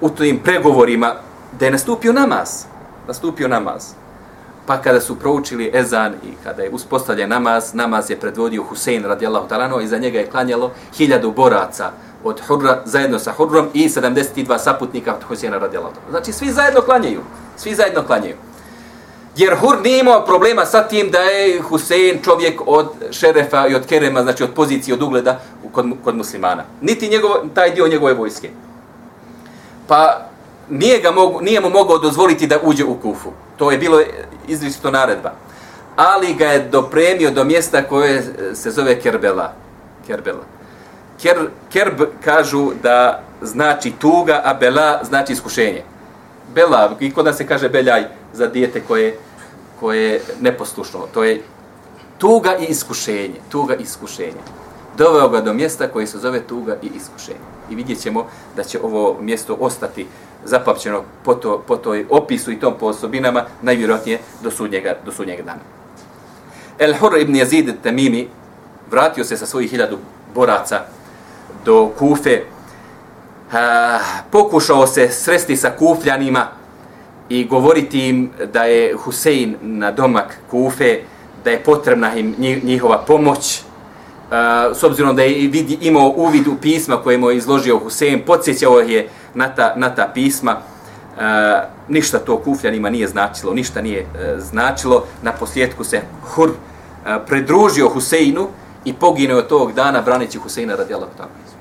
[0.00, 1.14] u tim pregovorima
[1.58, 2.64] da je nastupio namaz.
[3.06, 4.01] Nastupio namaz.
[4.66, 9.48] Pa kada su proučili ezan i kada je uspostavljen namaz, namaz je predvodio Husein radijallahu
[9.48, 11.90] talano i za njega je klanjalo hiljadu boraca
[12.24, 17.20] od Hurra zajedno sa Hurrom i 72 saputnika od Husena radijallahu Znači svi zajedno klanjaju.
[17.56, 18.36] Svi zajedno klanjaju.
[19.36, 23.86] Jer Hur nije imao problema sa tim da je Husein čovjek od šerefa i od
[23.86, 25.40] kerema, znači od pozicije, od ugleda
[25.72, 26.64] kod, kod muslimana.
[26.80, 28.50] Niti njegov, taj dio njegove vojske.
[29.88, 30.28] Pa
[30.70, 33.30] nije, ga mogu, nije mu mogao dozvoliti da uđe u Kufu.
[33.56, 34.00] To je bilo
[34.48, 35.32] izričito naredba.
[35.96, 38.22] Ali ga je dopremio do mjesta koje
[38.54, 39.52] se zove Kerbela.
[40.06, 40.44] Kerbela.
[41.22, 41.36] Ker,
[41.72, 45.82] kerb kažu da znači tuga, a bela znači iskušenje.
[46.54, 49.18] Bela, i kod nas se kaže beljaj za dijete koje,
[49.80, 51.06] koje je neposlušno.
[51.14, 51.42] To je
[52.18, 53.40] tuga i iskušenje.
[53.48, 54.42] Tuga i iskušenje.
[54.98, 57.46] Doveo ga do mjesta koje se zove tuga i iskušenje.
[57.70, 60.06] I vidjet ćemo da će ovo mjesto ostati
[60.44, 65.42] zapapćeno po, to, po toj opisu i tom po osobinama najvjerojatnije do sudnjega, do sudnjega
[65.42, 65.60] dana.
[66.78, 68.28] El Hur ibn Yazid Tamimi
[68.90, 69.98] vratio se sa svojih hiljadu
[70.34, 70.80] boraca
[71.64, 72.42] do Kufe,
[73.52, 73.98] a,
[74.30, 76.46] pokušao se sresti sa Kufljanima
[77.28, 80.98] i govoriti im da je Husein na domak Kufe,
[81.44, 83.62] da je potrebna im njihova pomoć,
[84.30, 88.22] a, s obzirom da je vidi, imao uvid u pisma koje mu je izložio Husein,
[88.26, 90.56] podsjećao je na ta, na ta pisma,
[91.18, 94.06] a, ništa to Kufljanima nije značilo, ništa nije e,
[94.38, 96.50] značilo, na posljedku se Hur
[97.04, 98.48] a, predružio Huseinu
[98.84, 101.52] i poginuo od tog dana braneći Huseina radijallahu ta'ala.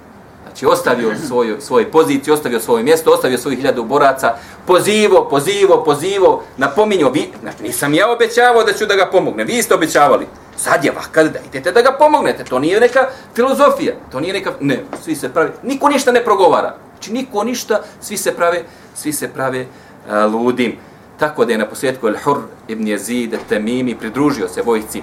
[0.43, 4.33] Znači, ostavio svoju, svoju poziciju, ostavio svoje mjesto, ostavio svojih hiljadu boraca,
[4.67, 9.61] pozivo, pozivo, pozivo, napominio, vi, znači, nisam ja obećavao da ću da ga pomogne, vi
[9.61, 10.27] ste obećavali.
[10.57, 14.51] Sad je vakad da idete da ga pomognete, to nije neka filozofija, to nije neka,
[14.59, 18.63] ne, svi se pravi, niko ništa ne progovara, znači, niko ništa, svi se prave,
[18.95, 19.65] svi se prave
[20.09, 20.77] a, ludim.
[21.19, 25.01] Tako da je na posljedku Al-Hur ibn Jezid, Temimi, pridružio se vojci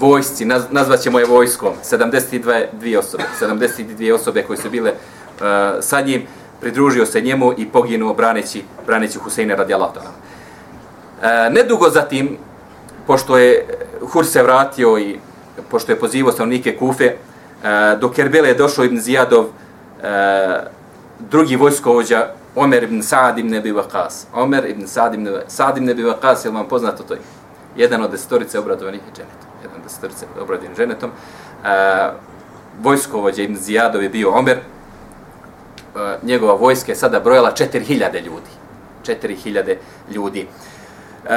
[0.00, 5.46] vojsci, naz, nazvat ćemo je vojskom, 72 osobe, 72 osobe koje su bile uh,
[5.80, 6.22] sa njim,
[6.60, 10.10] pridružio se njemu i poginuo braneći, braneći Huseina radijallahu ta'ala.
[11.18, 12.36] Uh, nedugo zatim,
[13.06, 13.66] pošto je
[14.12, 15.18] Hur se vratio i
[15.70, 19.50] pošto je pozivao stanovnike Kufe, uh, do Kerbele je došao Ibn Zijadov, uh,
[20.02, 20.60] Eh,
[21.18, 24.24] drugi vojskovođa, Omer ibn Sa'd ibn Abi Waqas.
[24.34, 27.14] Omer ibn Sa'd ibn, Sa'd ibn Abi Waqas, je vam poznato to?
[27.76, 29.48] Jedan od desetorice obradovanih dženetom.
[29.62, 31.10] jedan od desetorice obradovanih ženetom.
[31.10, 32.10] Uh, eh,
[32.82, 34.58] vojskovođa Ibn Zijadov je bio Omer.
[34.58, 38.50] Uh, njegova vojska je sada brojala 4000 ljudi.
[39.06, 39.76] 4000
[40.14, 40.46] ljudi.
[41.24, 41.30] Uh,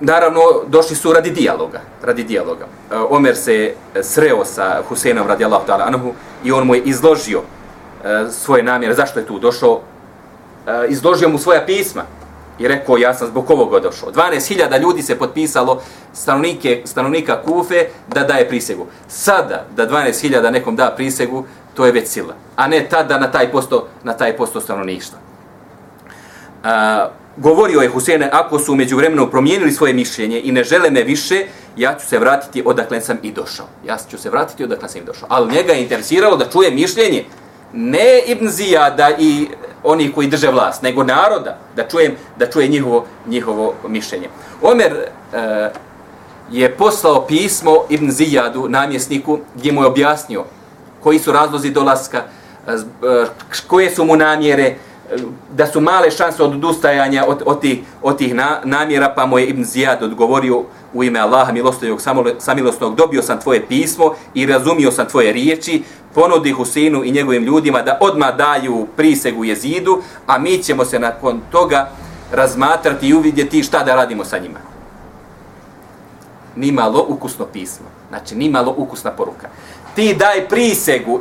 [0.00, 1.80] naravno, došli su radi dijaloga.
[2.02, 2.64] Radi dijaloga.
[2.90, 6.12] E, Omer se e, sreo sa Husenom radi ta'ala anhu
[6.44, 7.42] i on mu je izložio
[8.04, 8.94] e, svoje namjere.
[8.94, 9.80] Zašto je tu došao?
[10.88, 12.02] Izložio mu svoja pisma
[12.58, 14.12] i rekao ja sam zbog ovoga došao.
[14.12, 15.82] 12.000 ljudi se potpisalo
[16.12, 18.86] stanovnike, stanovnika Kufe da daje prisegu.
[19.08, 22.34] Sada da 12.000 nekom da prisegu, to je već sila.
[22.56, 25.18] A ne tada na taj posto, na taj posto stanovništva.
[26.64, 27.08] A,
[27.40, 31.44] govorio je Husene, ako su umeđu vremenu promijenili svoje mišljenje i ne žele me više,
[31.76, 33.66] ja ću se vratiti odakle sam i došao.
[33.86, 35.28] Ja ću se vratiti odakle sam i došao.
[35.30, 37.24] Ali njega je interesiralo da čuje mišljenje
[37.72, 39.48] ne Ibn Zijada i
[39.84, 44.28] oni koji drže vlast, nego naroda, da čujem da čuje njihovo njihovo mišljenje.
[44.62, 45.70] Omer e,
[46.50, 50.44] je poslao pismo Ibn Zijadu, namjesniku, gdje mu je objasnio
[51.02, 52.22] koji su razlozi dolaska,
[52.68, 52.72] e,
[53.66, 54.74] koje su mu namjere,
[55.52, 59.38] da su male šanse od odustajanja od, od, tih, od tih na, namjera, pa mu
[59.38, 60.62] je Ibn Zijad odgovorio
[60.94, 62.00] u ime Allaha milostivog
[62.38, 65.82] samilosnog, dobio sam tvoje pismo i razumio sam tvoje riječi,
[66.14, 71.40] ponudi Husinu i njegovim ljudima da odma daju prisegu jezidu, a mi ćemo se nakon
[71.50, 71.90] toga
[72.32, 74.58] razmatrati i uvidjeti šta da radimo sa njima.
[76.56, 77.86] Nimalo ukusno pismo.
[78.08, 79.48] Znači, nimalo ukusna poruka.
[79.94, 81.20] Ti daj prisegu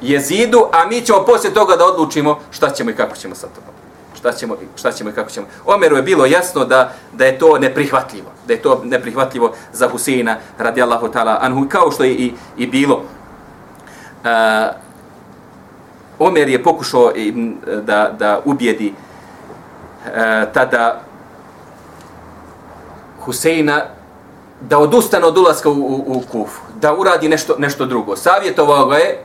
[0.00, 3.74] jezidu, a mi ćemo poslije toga da odlučimo šta ćemo i kako ćemo sa tobom.
[4.18, 5.46] Šta ćemo, šta ćemo i kako ćemo.
[5.66, 8.30] Omeru je bilo jasno da, da je to neprihvatljivo.
[8.46, 12.96] Da je to neprihvatljivo za Huseina radijallahu ta'ala anhu, kao što je i, i bilo
[12.96, 14.28] uh,
[16.18, 17.12] Omer je pokušao
[17.82, 20.12] da, da ubijedi uh,
[20.52, 21.00] tada
[23.24, 23.82] Huseina
[24.60, 28.16] da odustane od ulaska u, u, u Kufu, da uradi nešto, nešto drugo.
[28.16, 29.24] Savjetovao ga je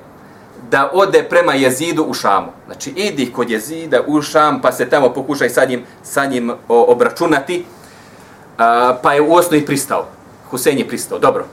[0.70, 2.52] da ode prema jezidu u Šamu.
[2.66, 7.66] Znači, idi kod jezida u Šam, pa se tamo pokušaj sa njim, sa njim obračunati,
[8.58, 10.08] a, pa je u osnovi pristao.
[10.50, 11.20] Husein je pristao.
[11.20, 11.46] Dobro,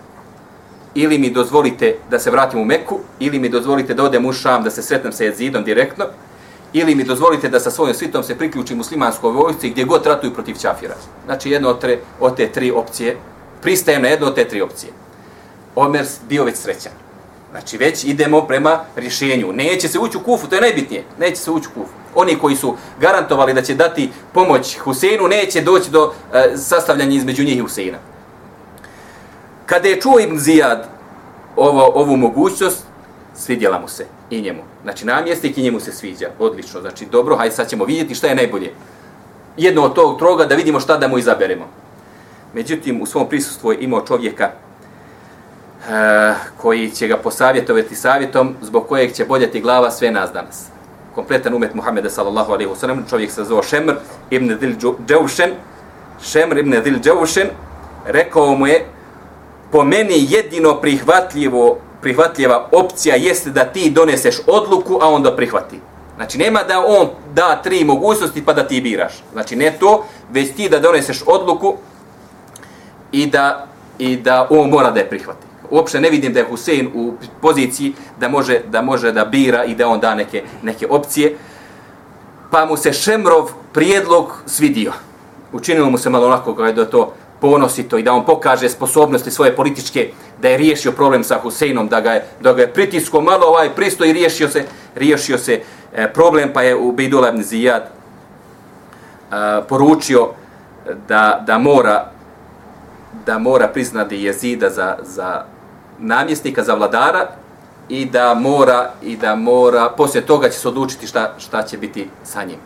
[0.95, 4.65] ili mi dozvolite da se vratim u Meku, ili mi dozvolite da odem u Šam,
[4.65, 6.05] da se sretnem sa jezidom direktno,
[6.73, 10.57] ili mi dozvolite da sa svojom svitom se priključim muslimanskoj vojsci gdje god ratuju protiv
[10.63, 10.95] Čafira.
[11.27, 13.17] Znači jedno od, tre, od te tri opcije,
[13.63, 14.93] pristajem na jedno od te tri opcije.
[15.75, 16.93] Omer bio već srećan.
[17.51, 19.53] Znači već idemo prema rješenju.
[19.53, 21.05] Neće se ući u kufu, to je najbitnije.
[21.19, 21.93] Neće se ući u kufu.
[22.15, 27.45] Oni koji su garantovali da će dati pomoć Huseinu, neće doći do e, sastavljanja između
[27.45, 27.99] njih i Huseina.
[29.67, 30.89] Kada je čuo Ibn Zijad
[31.57, 32.85] ovo, ovu mogućnost,
[33.35, 34.63] svidjela mu se i njemu.
[34.83, 36.31] Znači namjestik i njemu se sviđa.
[36.39, 36.81] Odlično.
[36.81, 38.73] Znači dobro, hajde sad ćemo vidjeti šta je najbolje.
[39.57, 41.67] Jedno od tog troga da vidimo šta da mu izaberemo.
[42.55, 44.51] Međutim, u svom prisustvu je imao čovjeka
[45.91, 50.67] E, koji će ga posavjetovati savjetom zbog kojeg će boljeti glava sve nas danas.
[51.15, 53.95] Kompletan umet Muhammeda sallallahu alaihi wasallam, čovjek se zove Šemr
[54.31, 54.75] ibn Dil
[55.07, 55.51] Džavšen,
[56.23, 57.49] Šemr ibn Dil Džavšen,
[58.07, 58.87] rekao mu je,
[59.73, 65.81] po meni jedino prihvatljivo, prihvatljiva opcija jeste da ti doneseš odluku, a onda prihvati.
[66.17, 69.13] Znači, nema da on da tri mogućnosti pa da ti biraš.
[69.33, 71.77] Znači, ne to, već ti da doneseš odluku
[73.13, 73.67] i da,
[73.99, 77.95] i da on mora da je prihvati uopšte ne vidim da je Husein u poziciji
[78.21, 81.37] da može da može da bira i da on da neke neke opcije.
[82.51, 84.93] Pa mu se Šemrov prijedlog svidio.
[85.53, 89.57] Učinilo mu se malo onako kao da to ponosito i da on pokaže sposobnosti svoje
[89.57, 90.11] političke
[90.43, 93.75] da je riješio problem sa Huseinom, da ga je, da ga je pritisko malo ovaj
[93.75, 95.61] pristo i riješio se, riješio se
[95.95, 97.91] e, problem, pa je u Bidula ibn Zijad e,
[99.69, 100.29] poručio
[101.09, 102.11] da, da mora
[103.27, 105.45] da mora priznati jezida za, za
[106.01, 107.29] namjesnika za vladara
[107.89, 112.09] i da mora i da mora poslije toga će se odlučiti šta šta će biti
[112.25, 112.59] sa njim.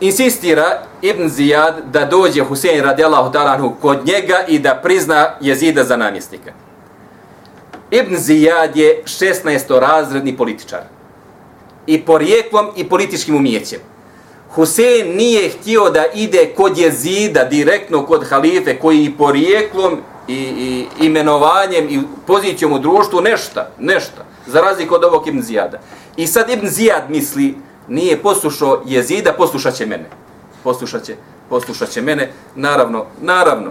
[0.00, 5.96] Insistira Ibn Zijad da dođe Husein radijallahu ta'ala kod njega i da prizna jezida za
[5.96, 6.52] namjesnika.
[7.90, 9.78] Ibn Zijad je 16.
[9.78, 10.80] razredni političar.
[11.86, 13.80] I porijeklom i političkim umijećem.
[14.54, 19.98] Husein nije htio da ide kod jezida direktno kod halife koji i porijeklom
[20.28, 25.78] i, i imenovanjem i pozicijom u društvu nešta, nešta, za razliku od ovog Ibn Zijada.
[26.16, 27.54] I sad Ibn Zijad misli,
[27.88, 30.10] nije poslušao jezida, poslušat će mene.
[30.62, 31.16] Poslušat će,
[31.48, 32.32] poslušat će mene.
[32.54, 33.70] Naravno, naravno,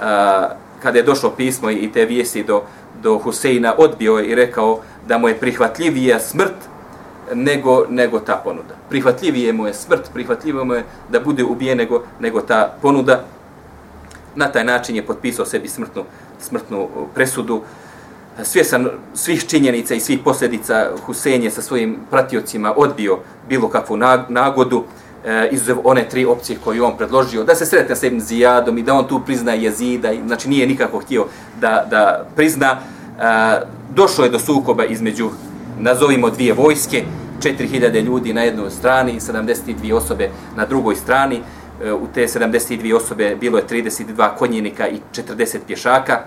[0.00, 0.48] a,
[0.82, 2.62] kada je došlo pismo i te vijesti do,
[3.02, 6.54] do Huseina, odbio je i rekao da mu je prihvatljivija smrt
[7.34, 8.74] nego, nego ta ponuda.
[8.88, 13.24] Prihvatljivije mu je smrt, prihvatljivije mu je da bude ubijen nego, nego ta ponuda
[14.38, 16.04] na taj način je potpisao sebi smrtnu,
[16.40, 17.62] smrtnu uh, presudu.
[18.42, 23.96] Svjesan svih činjenica i svih posljedica Husein je sa svojim pratiocima odbio bilo kakvu
[24.28, 24.84] nagodu uh,
[25.24, 28.82] e, izuzev one tri opcije koje on predložio, da se sretne sa Ibn Zijadom i
[28.82, 31.26] da on tu prizna jezida, znači nije nikako htio
[31.60, 32.76] da, da prizna.
[33.18, 33.60] E,
[33.94, 35.30] došlo je do sukoba između,
[35.78, 37.04] nazovimo dvije vojske,
[37.40, 41.40] 4000 ljudi na jednoj strani i 72 osobe na drugoj strani
[41.84, 46.20] Eh, u te 72 osobe bilo je 32 konjenika i 40 pješaka.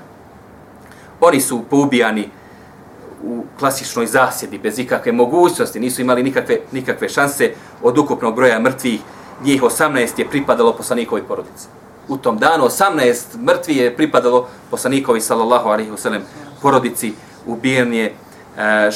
[1.21, 2.29] Oni su poubijani
[3.23, 9.01] u klasičnoj zasjedi, bez ikakve mogućnosti, nisu imali nikakve, nikakve šanse od ukupnog broja mrtvih.
[9.43, 11.67] Njih 18 je pripadalo poslanikovoj porodici.
[12.07, 16.21] U tom danu 18 mrtvi je pripadalo poslanikovi sallallahu alaihi wasallam
[16.61, 17.13] porodici.
[17.45, 18.89] Ubijen je eh,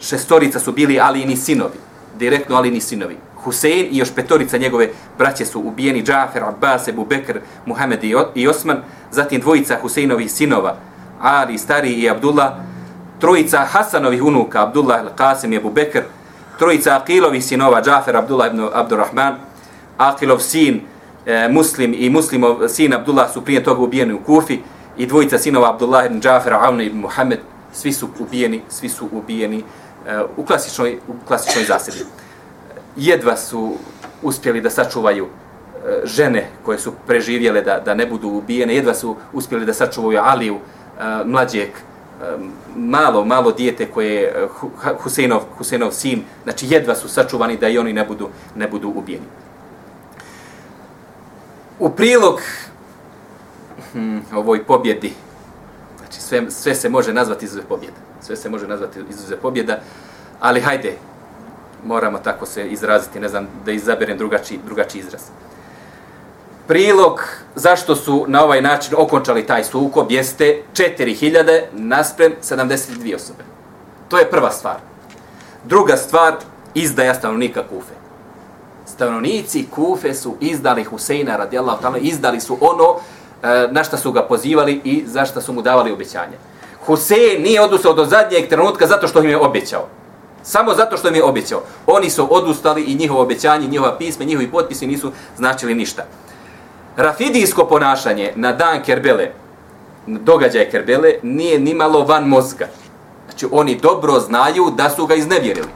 [0.00, 1.78] šestorica su bili Alini sinovi,
[2.18, 3.16] direktno Alini sinovi.
[3.44, 8.82] Husein i još petorica njegove braće su ubijeni Džafer, Abbas, Ebu Bekr, Muhammed i Osman,
[9.10, 10.76] zatim dvojica Huseinovih sinova,
[11.20, 12.52] Ali, Stari i Abdullah,
[13.18, 16.02] trojica Hasanovih unuka, Abdullah, Qasim i Ebu Bekr,
[16.58, 19.34] trojica Aqilovih sinova, Džafer, Abdullah ibn Abdurrahman,
[19.98, 20.80] Aqilov sin,
[21.26, 24.58] e, Muslim i Muslimov sin Abdullah su prije toga ubijeni u Kufi
[24.96, 27.38] i dvojica sinova Abdullah ibn Džafer, Avna ibn Muhammed,
[27.72, 29.62] svi su ubijeni, svi su ubijeni e,
[30.36, 32.04] u klasičnoj, u klasičnoj zasedi
[32.96, 33.74] jedva su
[34.22, 39.16] uspjeli da sačuvaju e, žene koje su preživjele da, da ne budu ubijene, jedva su
[39.32, 41.74] uspjeli da sačuvaju Aliju, e, mlađeg, e,
[42.76, 44.48] malo, malo dijete koje je
[45.02, 49.26] Husenov, Husenov sin, znači jedva su sačuvani da i oni ne budu, ne budu ubijeni.
[51.78, 52.40] U prilog
[53.92, 55.12] hmm, ovoj pobjedi,
[55.98, 59.80] znači sve, sve se može nazvati izuze pobjeda, sve se može nazvati izuze pobjeda,
[60.40, 60.96] ali hajde,
[61.84, 65.22] moramo tako se izraziti, ne znam da izaberem drugačiji, drugačiji izraz.
[66.66, 67.20] Prilog
[67.54, 73.44] zašto su na ovaj način okončali taj sukob jeste 4000 nasprem 72 osobe.
[74.08, 74.76] To je prva stvar.
[75.64, 76.34] Druga stvar,
[76.74, 77.94] izdaja stanovnika Kufe.
[78.86, 82.96] Stanovnici Kufe su izdali Huseina radijallahu ta'ala, izdali su ono
[83.42, 86.38] e, na šta su ga pozivali i za šta su mu davali obećanje.
[86.86, 89.88] Husein nije odustao do zadnjeg trenutka zato što im je obećao.
[90.42, 91.62] Samo zato što im je obećao.
[91.86, 96.04] Oni su odustali i njihovo obećanje, njihova pisma, njihovi potpisi nisu značili ništa.
[96.96, 99.30] Rafidijsko ponašanje na dan Kerbele
[100.06, 102.68] događaj Kerbele nije nimalo van mozga.
[103.24, 105.68] Znači oni dobro znaju da su ga iznevjerili.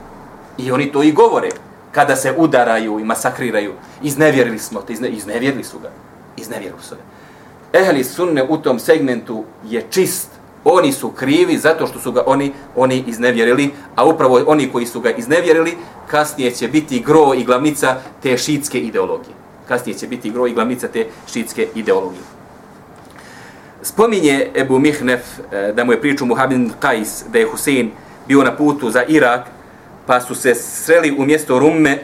[0.58, 1.48] I oni to i govore
[1.92, 3.72] kada se udaraju i masakriraju.
[4.02, 5.90] Iznevjerili smo te, izne, iznevjerili su ga.
[6.36, 7.02] Iznevjerili su ga.
[7.78, 10.28] Ehli sunne u tom segmentu je čist.
[10.64, 15.00] Oni su krivi zato što su ga oni oni iznevjerili, a upravo oni koji su
[15.00, 19.34] ga iznevjerili, kasnije će biti gro i glavnica te šitske ideologije.
[19.68, 22.22] Kasnije će biti gro i glavnica te šitske ideologije.
[23.82, 25.20] Spominje Ebu Mihnef
[25.52, 27.90] eh, da mu je pričao Muhammed Kajs da je Husein
[28.28, 29.54] bio na putu za Irak
[30.06, 31.98] pa su se sreli u mjesto Rumme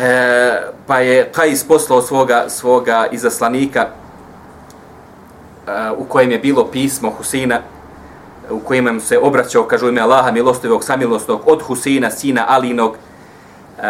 [0.00, 3.86] e, pa je Kajs poslao svoga, svoga izaslanika
[5.96, 7.60] u kojem je bilo pismo Husina,
[8.50, 13.82] u kojem se obraćao, kažu ime Allaha milostivog, samilostog, od Husina, sina Alinog, e,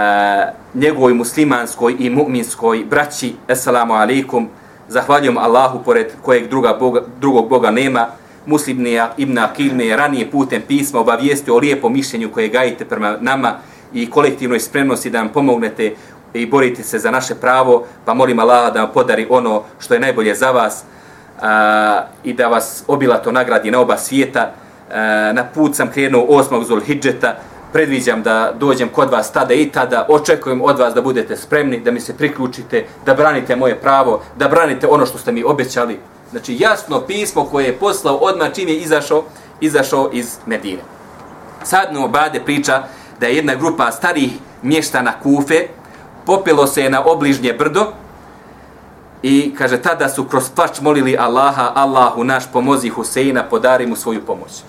[0.74, 4.48] njegovoj muslimanskoj i mu'minskoj braći, assalamu alaikum,
[4.88, 8.06] zahvaljujem Allahu pored kojeg druga boga, drugog Boga nema,
[8.46, 13.16] muslimnija Ibn Akil me je ranije putem pisma obavijestio o lijepom mišljenju koje gajite prema
[13.20, 13.54] nama
[13.92, 15.94] i kolektivnoj spremnosti da nam pomognete
[16.34, 20.00] i borite se za naše pravo, pa molim Allaha da vam podari ono što je
[20.00, 20.84] najbolje za vas
[21.42, 24.50] a, i da vas obilato nagradi na oba svijeta.
[24.92, 26.64] A, na put sam krenuo 8.
[26.64, 27.36] Zulhidžeta,
[27.72, 31.90] predviđam da dođem kod vas tada i tada, očekujem od vas da budete spremni, da
[31.90, 35.98] mi se priključite, da branite moje pravo, da branite ono što ste mi obećali.
[36.30, 39.24] Znači jasno pismo koje je poslao odmah čim je izašao,
[39.60, 40.82] izašao iz Medine.
[41.64, 42.82] Sad no Bade priča
[43.20, 44.30] da je jedna grupa starih
[44.62, 45.68] mještana Kufe
[46.26, 47.92] popilo se na obližnje brdo
[49.22, 54.22] i kaže tada su kroz plač molili Allaha, Allahu naš pomozi Huseina, podari mu svoju
[54.26, 54.62] pomoć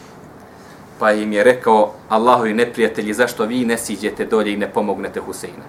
[1.00, 5.64] pa im je rekao Allahovi neprijatelji zašto vi ne siđete dolje i ne pomognete Huseina.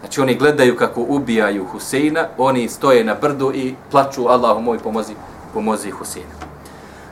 [0.00, 5.14] Znači oni gledaju kako ubijaju Huseina, oni stoje na brdu i plaču Allahu moj pomozi,
[5.54, 6.34] pomozi Huseina.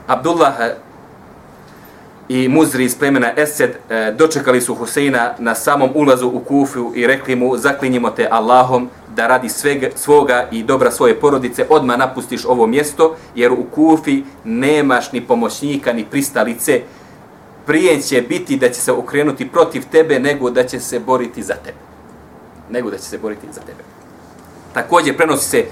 [0.07, 0.55] Abdullah
[2.33, 7.07] i Muzri iz plemena Esed e, dočekali su Huseina na samom ulazu u Kufu i
[7.07, 12.45] rekli mu zaklinjimo te Allahom da radi svega, svoga i dobra svoje porodice odma napustiš
[12.45, 16.81] ovo mjesto jer u Kufi nemaš ni pomoćnika ni pristalice
[17.67, 21.55] prije će biti da će se okrenuti protiv tebe nego da će se boriti za
[21.55, 21.79] tebe.
[22.71, 23.83] Nego da će se boriti za tebe.
[24.75, 25.65] Također prenosi se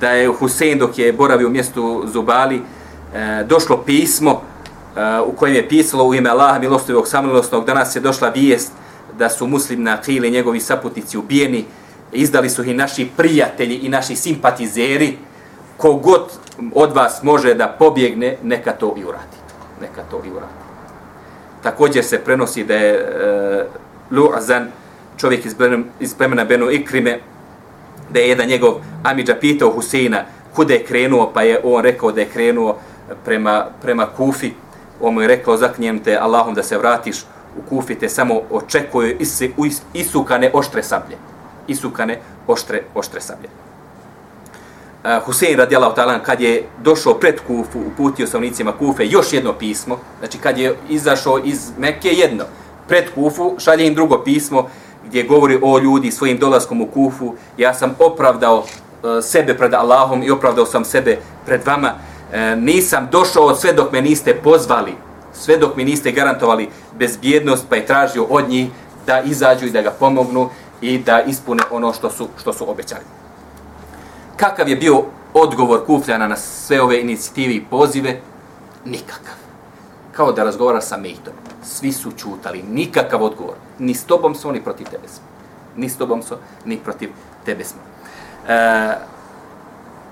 [0.00, 2.56] da je Husein dok je boravio u mjestu Zubali
[3.14, 4.42] e, došlo pismo
[4.96, 8.72] Eh, u kojem je pisalo u ime Allaha milostivog samilostnog danas je došla vijest
[9.18, 11.64] da su muslim na i njegovi saputnici ubijeni
[12.12, 15.18] izdali su i naši prijatelji i naši simpatizeri.
[15.76, 16.30] Kogod
[16.74, 19.36] od vas može da pobjegne neka to i uradi.
[19.80, 20.52] Neka to i uradi.
[21.62, 23.64] Također se prenosi da je e,
[24.10, 24.66] Lu'azan,
[25.16, 25.54] čovjek iz,
[26.00, 27.18] iz plemena Benu Ikrime,
[28.10, 30.24] da je jedan njegov Amidža pitao Huseina
[30.54, 32.78] kuda je krenuo, pa je on rekao da je krenuo
[33.24, 34.50] prema, prema Kufi.
[35.00, 37.22] On mu je rekao, zaknjem te Allahom da se vratiš
[37.58, 41.16] u Kufi, te samo očekuju is, is, isukane oštre sablje.
[41.68, 43.48] Isukane oštre, oštre sablje.
[45.04, 49.98] Uh, Husein radijalahu ta'ala kad je došao pred Kufu, uputio savnicima Kufe još jedno pismo,
[50.18, 52.44] znači kad je izašao iz Mekke jedno,
[52.88, 54.68] pred Kufu šalje im drugo pismo
[55.06, 58.64] gdje govori o ljudi svojim dolaskom u Kufu, ja sam opravdao uh,
[59.22, 61.94] sebe pred Allahom i opravdao sam sebe pred vama,
[62.32, 64.94] uh, nisam došao sve dok me niste pozvali,
[65.32, 66.68] sve dok mi niste garantovali
[66.98, 68.68] bezbjednost, pa je tražio od njih
[69.06, 70.48] da izađu i da ga pomognu
[70.80, 73.20] i da ispune ono što su, što su obećali
[74.40, 75.02] kakav je bio
[75.34, 78.20] odgovor Kufljana na sve ove inicijative i pozive?
[78.84, 79.36] Nikakav.
[80.12, 81.34] Kao da razgovara sa Mejtom.
[81.64, 82.62] Svi su čutali.
[82.62, 83.54] Nikakav odgovor.
[83.78, 85.24] Ni s tobom smo, ni protiv tebe smo.
[85.76, 87.10] Ni s tobom smo, ni protiv
[87.44, 87.80] tebe smo.
[88.48, 88.94] E,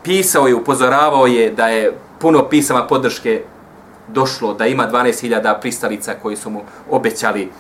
[0.09, 3.43] pisao je, upozoravao je da je puno pisama podrške
[4.09, 7.51] došlo, da ima 12.000 pristalica koji su mu obećali.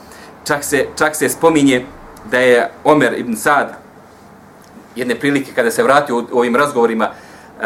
[0.45, 1.85] Čak se, čak se spominje
[2.31, 3.77] da je Omer ibn Sad,
[4.97, 7.65] jedne prilike kada se vratio u ovim razgovorima, uh,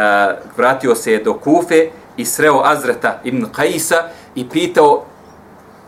[0.56, 5.04] vratio se do Kufe i sreo Azreta ibn Kaisa i pitao,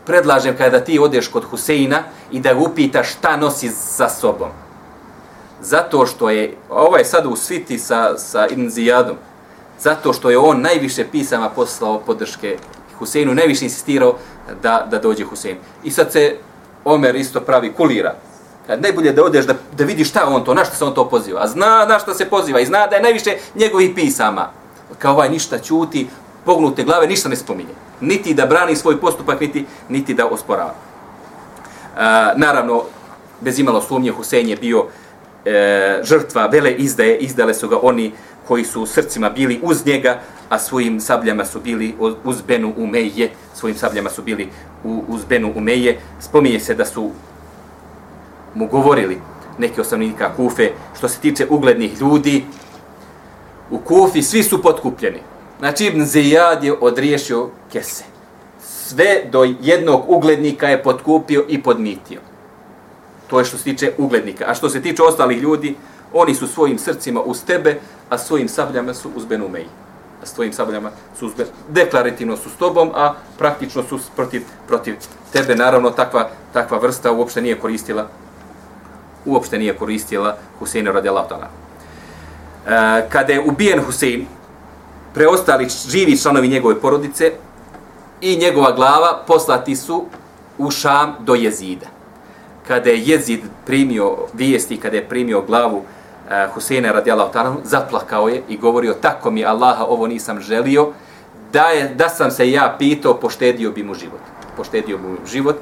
[0.05, 4.64] predlažem kada ti odeš kod Huseina i da ga upitaš šta nosi sa sobom.
[5.65, 9.15] Zato što je, ovaj sad u sviti sa, sa Ibn Zijadom,
[9.79, 12.57] zato što je on najviše pisama poslao podrške
[12.99, 14.15] Huseinu, najviše insistirao
[14.61, 15.57] da, da dođe Husein.
[15.83, 16.37] I sad se
[16.85, 18.15] Omer isto pravi kulira,
[18.67, 21.09] Kad najbolje da odeš da, da vidiš šta on to, na što se on to
[21.09, 21.41] poziva.
[21.41, 24.49] A zna na što se poziva i zna da je najviše njegovih pisama.
[24.99, 26.07] Kao ovaj ništa čuti,
[26.45, 27.73] pognute glave, ništa ne spominje.
[28.01, 30.73] Niti da brani svoj postupak, niti, niti da osporava.
[30.73, 32.83] E, naravno,
[33.41, 34.85] bez imalo sumnje, Husein je bio
[35.45, 38.11] e, žrtva vele izdaje, izdale su ga oni
[38.47, 40.19] koji su u srcima bili uz njega,
[40.49, 44.49] a svojim sabljama su bili uz Benu Umeje, svojim sabljama su bili
[44.83, 45.99] u, uz Benu Umeje.
[46.19, 47.11] Spominje se da su
[48.55, 49.17] mu govorili
[49.57, 52.43] neki osamnika Kufe, što se tiče uglednih ljudi,
[53.71, 55.19] u Kufi svi su potkupljeni.
[55.59, 58.03] Znači Ibn Zijad je odriješio kese.
[58.61, 62.19] Sve do jednog uglednika je potkupio i podmitio.
[63.27, 64.45] To je što se tiče uglednika.
[64.47, 65.75] A što se tiče ostalih ljudi,
[66.13, 69.67] oni su svojim srcima uz tebe, a svojim sabljama su uz Benumeji.
[70.23, 71.33] A svojim sabljama su uz
[71.69, 74.95] Deklarativno su s tobom, a praktično su protiv, protiv
[75.33, 75.55] tebe.
[75.55, 78.07] Naravno, takva, takva vrsta uopšte nije koristila
[79.25, 81.47] uopšte nije koristila Huseinu radi ta'ala.
[81.47, 84.27] E, kada je ubijen Husein,
[85.13, 87.31] preostali živi članovi njegove porodice
[88.21, 90.05] i njegova glava poslati su
[90.57, 91.94] u Šam do Jezida.
[92.67, 98.41] Kada je Jezid primio vijesti, kada je primio glavu uh, Huseina radijallahu ta'ala, zaplakao je
[98.49, 100.87] i govorio tako mi Allaha ovo nisam želio,
[101.53, 104.19] da, je, da sam se ja pitao, poštedio bi mu život.
[104.57, 105.55] Poštedio mu život.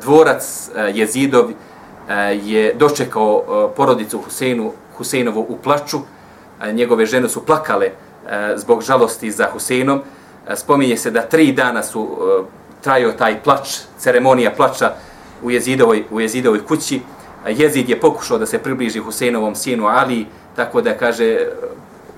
[0.00, 1.52] Dvorac uh, Jezidov uh,
[2.42, 8.82] je dočekao uh, porodicu Huseinu, Huseinovu u plaču, uh, njegove žene su plakale uh, zbog
[8.82, 9.98] žalosti za Huseinom.
[9.98, 12.46] Uh, spominje se da tri dana su uh,
[12.80, 13.68] trajao taj plač,
[13.98, 14.92] ceremonija plača
[15.42, 17.00] u Jezidovoj, u Jezidovoj kući.
[17.48, 20.26] Jezid je pokušao da se približi Huseinovom sinu Ali,
[20.56, 21.38] tako da kaže,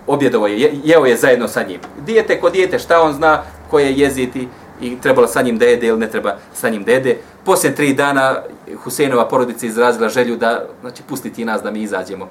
[0.06, 1.80] objedovo je, jeo je zajedno sa njim.
[2.06, 4.48] Dijete ko dijete, šta on zna ko je Jezid i,
[4.80, 7.16] i trebalo sa njim da jede ili ne treba sa njim da jede.
[7.44, 8.42] Poslije tri dana
[8.84, 12.28] Huseinova porodica izrazila želju da, znači, pusti ti nas da mi izađemo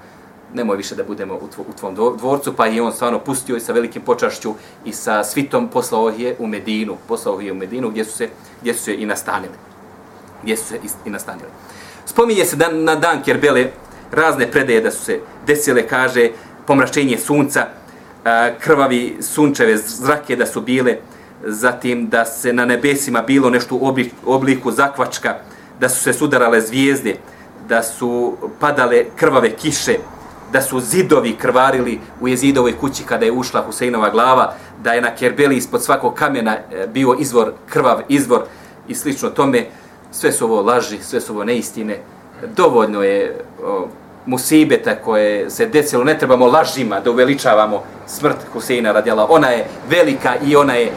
[0.53, 3.59] nemoj više da budemo u, tvo, u tvom dvorcu, pa je on stvarno pustio i
[3.59, 4.53] sa velikim počašću
[4.85, 8.29] i sa svitom poslao je u Medinu, poslao je u Medinu gdje su se,
[8.61, 9.68] gdje su se i nastanili.
[10.43, 11.49] Gdje su se i nastanili.
[12.05, 13.71] Spominje se da na dan Kerbele
[14.11, 16.29] razne predaje da su se desile, kaže,
[16.67, 17.67] pomračenje sunca,
[18.59, 20.97] krvavi sunčeve zrake da su bile,
[21.43, 25.35] zatim da se na nebesima bilo nešto u obliku zakvačka,
[25.79, 27.15] da su se sudarale zvijezde,
[27.67, 29.97] da su padale krvave kiše,
[30.51, 35.15] da su zidovi krvarili u jezidovoj kući kada je ušla Huseinova glava, da je na
[35.15, 38.41] Kerbeli ispod svakog kamena e, bio izvor, krvav izvor
[38.87, 39.65] i slično tome.
[40.11, 41.99] Sve su ovo laži, sve su ovo neistine.
[42.55, 43.87] Dovoljno je o,
[44.25, 49.27] musibeta koje se desilo, ne trebamo lažima da uveličavamo smrt Huseina radijala.
[49.29, 50.91] Ona je velika i ona je e,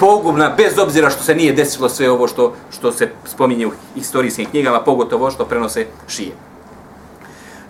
[0.00, 4.46] pogubna, bez obzira što se nije desilo sve ovo što, što se spominje u historijskim
[4.50, 6.32] knjigama, pogotovo što prenose šije.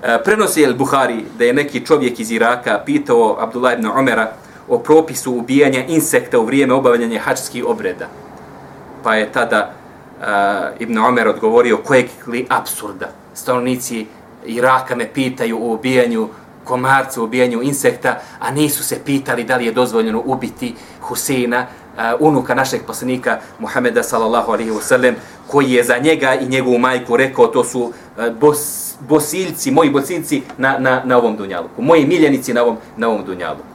[0.03, 4.33] E, prenosi El Buhari da je neki čovjek iz Iraka pitao Abdullah ibn Omera
[4.69, 8.09] o propisu ubijanja insekta u vrijeme obavljanja hačskih obreda.
[9.03, 9.75] Pa je tada
[10.23, 10.29] uh,
[10.79, 13.09] Ibn Omer odgovorio kojeg li absurda.
[13.35, 14.07] Stanovnici
[14.47, 16.29] Iraka me pitaju o ubijanju
[16.65, 22.05] komarca, o ubijanju insekta, a nisu se pitali da li je dozvoljeno ubiti Huseina, uh,
[22.05, 25.15] eh, unuka našeg poslanika Muhameda sallallahu alaihi wasallam,
[25.47, 27.93] koji je za njega i njegovu majku rekao to su uh,
[28.41, 33.25] bos, bosiljci, moji bosiljci na, na, na ovom dunjaluku, moji miljenici na ovom, na ovom
[33.25, 33.73] dunjaluku.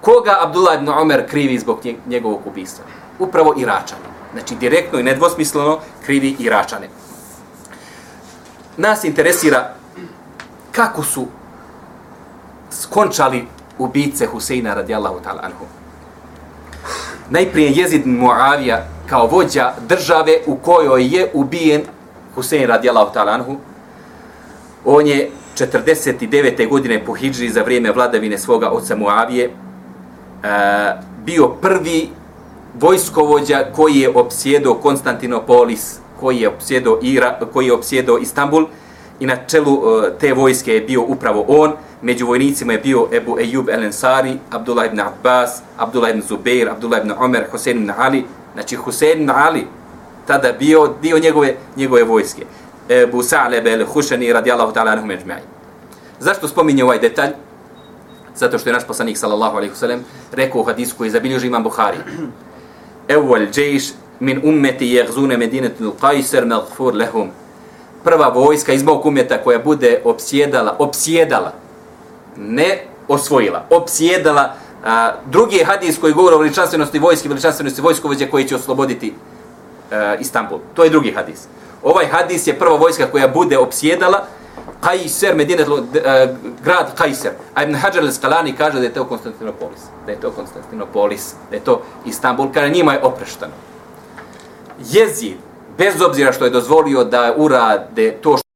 [0.00, 2.84] Koga Abdullah ibn Omer krivi zbog njegovog ubistva?
[3.18, 4.15] Upravo Iračani.
[4.32, 6.88] Znači, direktno i nedvosmisleno krivi Iračane.
[8.76, 9.74] Nas interesira
[10.72, 11.26] kako su
[12.70, 13.46] skončali
[13.78, 15.64] ubice Huseina radijallahu ta'ala anhu.
[17.30, 21.82] Najprije Jezid Muavija kao vođa države u kojoj je ubijen
[22.34, 23.56] Husein radijallahu ta'ala anhu,
[24.84, 26.68] On je 49.
[26.68, 30.92] godine po Hidži za vrijeme vladavine svoga oca Muavije eh,
[31.24, 32.10] bio prvi
[32.80, 38.66] vojskovođa koji je opsjedao Konstantinopolis, koji je opsjedao, Ira, koji je opsjedao Istanbul
[39.20, 41.72] i na čelu e, te vojske je bio upravo on.
[42.02, 47.00] Među vojnicima je bio Ebu Ejub El Ensari, Abdullah ibn Abbas, Abdullah ibn Zubeir, Abdullah
[47.00, 48.24] ibn Omer, Husein ibn Ali.
[48.54, 49.66] Znači Husein ibn Ali
[50.26, 52.44] tada bio dio njegove, njegove vojske.
[52.88, 55.42] Ebu Sa'lebe el-Hušani radijallahu ta'ala anhum ejma'i.
[56.20, 57.30] Zašto spominje ovaj detalj?
[58.36, 59.98] Zato što je naš poslanik sallallahu alaihi wasallam
[60.32, 61.98] rekao u hadisku koji zabilježi imam Buhari
[63.08, 63.84] evvel džejš
[64.20, 67.28] min ummeti jehzune medinetu qajser melgfur lehum.
[68.04, 71.52] Prva vojska iz mog umjeta koja bude opsjedala, opsjedala,
[72.36, 74.54] ne osvojila, opsjedala
[74.84, 79.14] a, drugi hadis koji govori o veličanstvenosti vojske, veličanstvenosti vojskovođe koji će osloboditi
[79.92, 80.58] a, Istanbul.
[80.74, 81.48] To je drugi hadis
[81.86, 84.26] ovaj hadis je prva vojska koja bude opsjedala
[84.80, 85.82] Kajser, Medina, uh,
[86.64, 87.32] grad Kajser.
[87.54, 89.80] A Ibn Hajar al-Skalani kaže da je to Konstantinopolis.
[90.06, 93.52] Da je to Konstantinopolis, da je to Istanbul, kada njima je opreštano.
[94.78, 95.36] Jezid,
[95.78, 98.46] bez obzira što je dozvolio da urade to što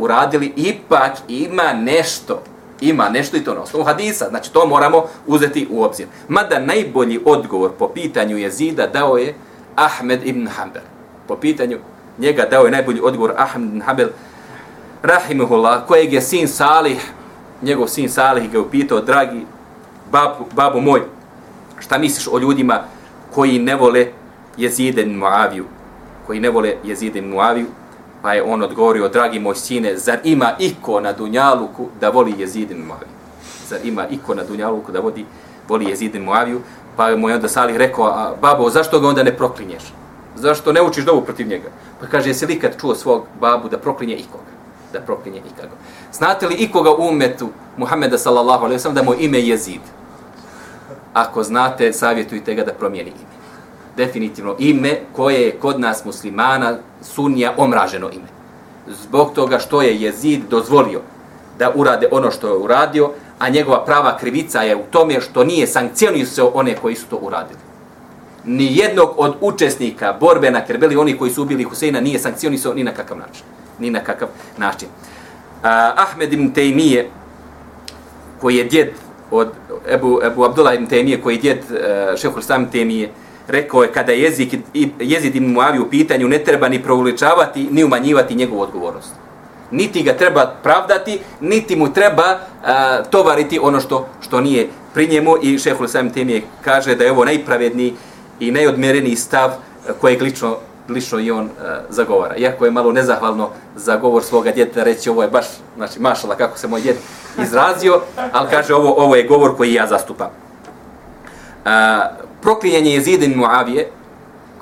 [0.00, 2.42] uradili, ipak ima nešto,
[2.80, 6.06] ima nešto i to na osnovu hadisa, znači to moramo uzeti u obzir.
[6.28, 9.34] Mada najbolji odgovor po pitanju jezida dao je
[9.76, 10.82] Ahmed ibn Hanbel.
[11.28, 11.78] Po pitanju
[12.18, 14.08] njega dao je najbolji odgovor Ahmed ibn Habel,
[15.02, 17.12] rahimehullah, kojeg je sin Salih,
[17.62, 19.46] njegov sin Salih ga upitao, dragi
[20.12, 21.02] babu, babu moj,
[21.78, 22.80] šta misliš o ljudima
[23.34, 24.06] koji ne vole
[24.56, 25.64] jezide Muaviju,
[26.26, 27.66] koji ne vole jezide Muaviju,
[28.22, 32.74] pa je on odgovorio, dragi moj sine, zar ima iko na Dunjaluku da voli jezide
[32.74, 33.08] ibn Muaviju?
[33.68, 35.24] Zar ima iko na Dunjaluku da vodi,
[35.68, 36.60] voli jezide Muaviju?
[36.96, 39.82] Pa mu je onda Salih rekao, a babo, zašto ga onda ne proklinješ?
[40.40, 41.68] Zašto ne učiš dovu protiv njega?
[42.00, 44.52] Pa kaže, jesi li kad čuo svog babu da proklinje ikoga?
[44.92, 45.74] Da proklinje ikoga.
[46.12, 49.80] Znate li ikoga u umetu Muhammeda sallallahu alaihi wasallam da mu ime jezid?
[51.14, 53.36] Ako znate, savjetujte ga da promijeni ime.
[53.96, 58.28] Definitivno ime koje je kod nas muslimana sunija omraženo ime.
[58.86, 61.00] Zbog toga što je jezid dozvolio
[61.58, 65.66] da urade ono što je uradio, a njegova prava krivica je u tome što nije
[65.66, 67.67] sankcionisao one koji su to uradili.
[68.48, 72.84] Ni jednog od učesnika borbe na Kerbeli, oni koji su ubili Huseina, nije sankcionisao ni
[72.84, 73.44] na kakav način.
[73.78, 74.28] Ni na kakav
[74.58, 74.88] način.
[75.62, 77.10] A, Ahmed ibn Tejmije,
[78.40, 78.88] koji je djed
[79.30, 79.52] od
[79.88, 81.74] Ebu, Ebu Abdullah ibn Tejmije, koji je djed e,
[82.12, 83.10] uh, šehol sam Tejmije,
[83.48, 84.54] rekao je kada jezik,
[85.00, 89.14] jezid ibn Muavi u pitanju, ne treba ni prouličavati, ni umanjivati njegovu odgovornost
[89.70, 95.34] niti ga treba pravdati, niti mu treba uh, tovariti ono što što nije pri njemu
[95.42, 97.94] i šehol sam Tejmije kaže da je ovo najpravedniji
[98.40, 100.56] i najodmereniji stav eh, kojeg lično,
[100.88, 102.36] lično i on a, zagovara.
[102.36, 106.58] Iako je malo nezahvalno za govor svoga djeta reći ovo je baš, znači mašala kako
[106.58, 106.96] se moj djet
[107.42, 108.00] izrazio,
[108.32, 110.30] ali kaže ovo ovo je govor koji ja zastupam.
[111.64, 112.00] A,
[112.42, 113.90] proklinjanje jezidin Muavije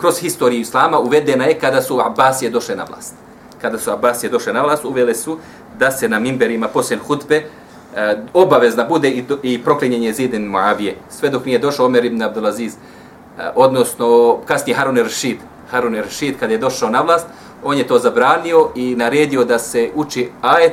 [0.01, 3.15] kroz historiju Islama uvedena je kada su Abbasije došle na vlast
[3.61, 5.39] kada su Abbasije došle na vlast, uvele su
[5.79, 10.97] da se na mimberima posljen hutbe e, obavezna bude i, i proklinjenje Zidin Muavije.
[11.11, 12.75] Sve dok nije došao Omer ibn Abdulaziz,
[13.39, 15.37] Eh, odnosno kasnije Harun Rashid.
[15.71, 17.27] Harun Rashid kad je došao na vlast,
[17.65, 20.73] on je to zabranio i naredio da se uči ajet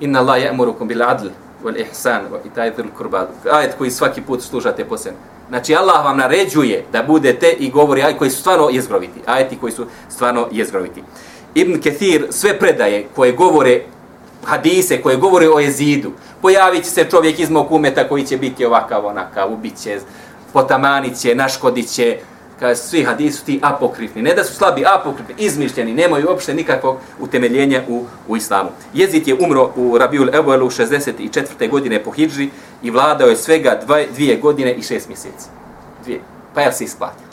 [0.00, 1.26] Inna Allah ya'murukum bil adl
[1.64, 3.26] wal ihsan wa ita'i kurba.
[3.50, 5.18] Ajet koji svaki put slušate posebno.
[5.48, 9.20] Znači Allah vam naređuje da budete i govori ajet koji su stvarno jezgroviti.
[9.26, 11.02] Ajeti koji su stvarno jezgroviti.
[11.54, 13.82] Ibn Kathir sve predaje koje govore
[14.44, 16.12] hadise, koje govore o jezidu,
[16.42, 19.78] pojavit će se čovjek iz mog umeta koji će biti ovakav, onakav, ubit
[20.56, 22.18] potamanice, potamanit će, naškodit će,
[22.74, 24.22] svi hadisi ti apokrifni.
[24.22, 28.70] Ne da su slabi, apokrifni, izmišljeni, nemaju uopšte nikakvog utemeljenja u, u islamu.
[28.94, 31.70] Jezid je umro u Rabiul Ebuelu 64.
[31.70, 32.48] godine po Hidži
[32.82, 35.48] i vladao je svega dvaj, dvije godine i šest mjeseci.
[36.04, 36.20] Dvije.
[36.54, 37.26] Pa jel se isplatio?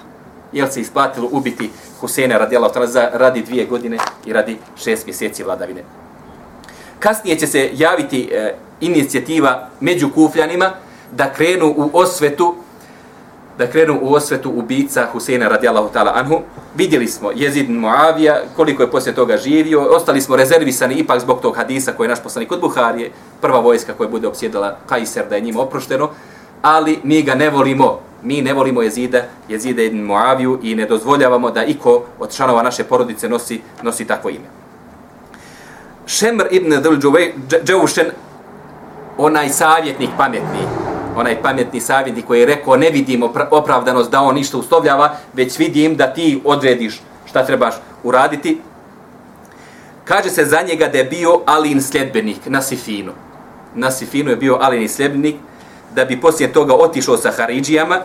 [0.51, 1.69] Je se isplatilo ubiti
[1.99, 5.83] Husena radijala za radi dvije godine i radi šest mjeseci vladavine.
[6.99, 10.71] Kasnije će se javiti e, inicijativa među kufljanima
[11.11, 12.55] da krenu u osvetu
[13.57, 16.39] da krenu u osvetu ubica Huseina radijallahu ta'ala anhu.
[16.75, 21.55] Vidjeli smo Jezid Muavija, koliko je poslije toga živio, ostali smo rezervisani ipak zbog tog
[21.55, 25.41] hadisa koji je naš poslanik od Buharije, prva vojska koja bude obsjedala Kajser da je
[25.41, 26.09] njima oprošteno,
[26.61, 31.51] ali mi ga ne volimo, mi ne volimo jezida, jezida ibn Muaviju i ne dozvoljavamo
[31.51, 34.45] da iko od članova naše porodice nosi, nosi takvo ime.
[36.05, 36.97] Šemr ibn Dhul
[37.63, 38.05] Džavušen,
[39.17, 44.57] onaj savjetnik pametni, onaj pametni savjetnik koji je rekao ne vidim opravdanost da on ništa
[44.57, 48.61] uslovljava, već vidim da ti odrediš šta trebaš uraditi.
[50.05, 53.11] Kaže se za njega da je bio Alin sljedbenik na Sifinu.
[53.75, 55.35] Na Sifinu je bio Alin sljedbenik,
[55.95, 57.99] da bi poslije toga otišao sa Haridžijama,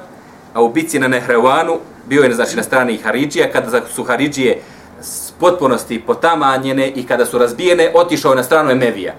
[0.55, 4.63] a u bici na Nehrevanu bio je znači, na strani Haridžija, kada su Haridžije
[5.01, 9.15] s potpunosti potamanjene i kada su razbijene, otišao je na stranu Emevija.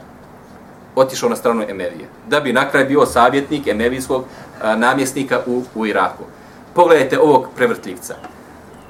[1.00, 4.24] Otišao na stranu Emelije, Da bi na kraj bio savjetnik Emevijskog
[4.78, 6.24] namjesnika u, u Iraku.
[6.74, 8.16] Pogledajte ovog prevrtljivca.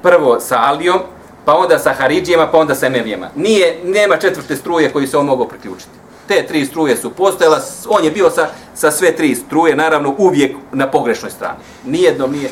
[0.01, 0.99] Prvo sa Alijom,
[1.45, 3.30] pa onda sa Haridžijama, pa onda sa Emelijama.
[3.36, 5.99] Nije, nema četvrte struje koji se on mogao priključiti
[6.30, 10.55] te tri struje su postojala, on je bio sa, sa sve tri struje, naravno uvijek
[10.72, 11.57] na pogrešnoj strani.
[11.86, 12.49] Nijedno nije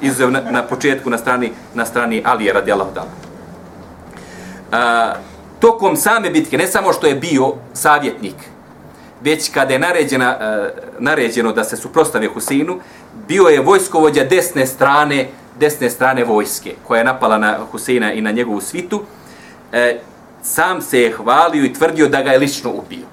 [0.00, 3.08] izuzev na, na početku na strani, na strani Alije radijalahu dala.
[4.72, 5.14] A,
[5.60, 8.34] tokom same bitke, ne samo što je bio savjetnik,
[9.20, 12.80] već kada je naređena, e, naređeno da se suprostave Husinu,
[13.28, 15.28] bio je vojskovođa desne strane,
[15.60, 19.02] desne strane vojske, koja je napala na Huseina i na njegovu svitu,
[19.72, 20.00] e,
[20.42, 23.06] sam se je hvalio i tvrdio da ga je lično ubio.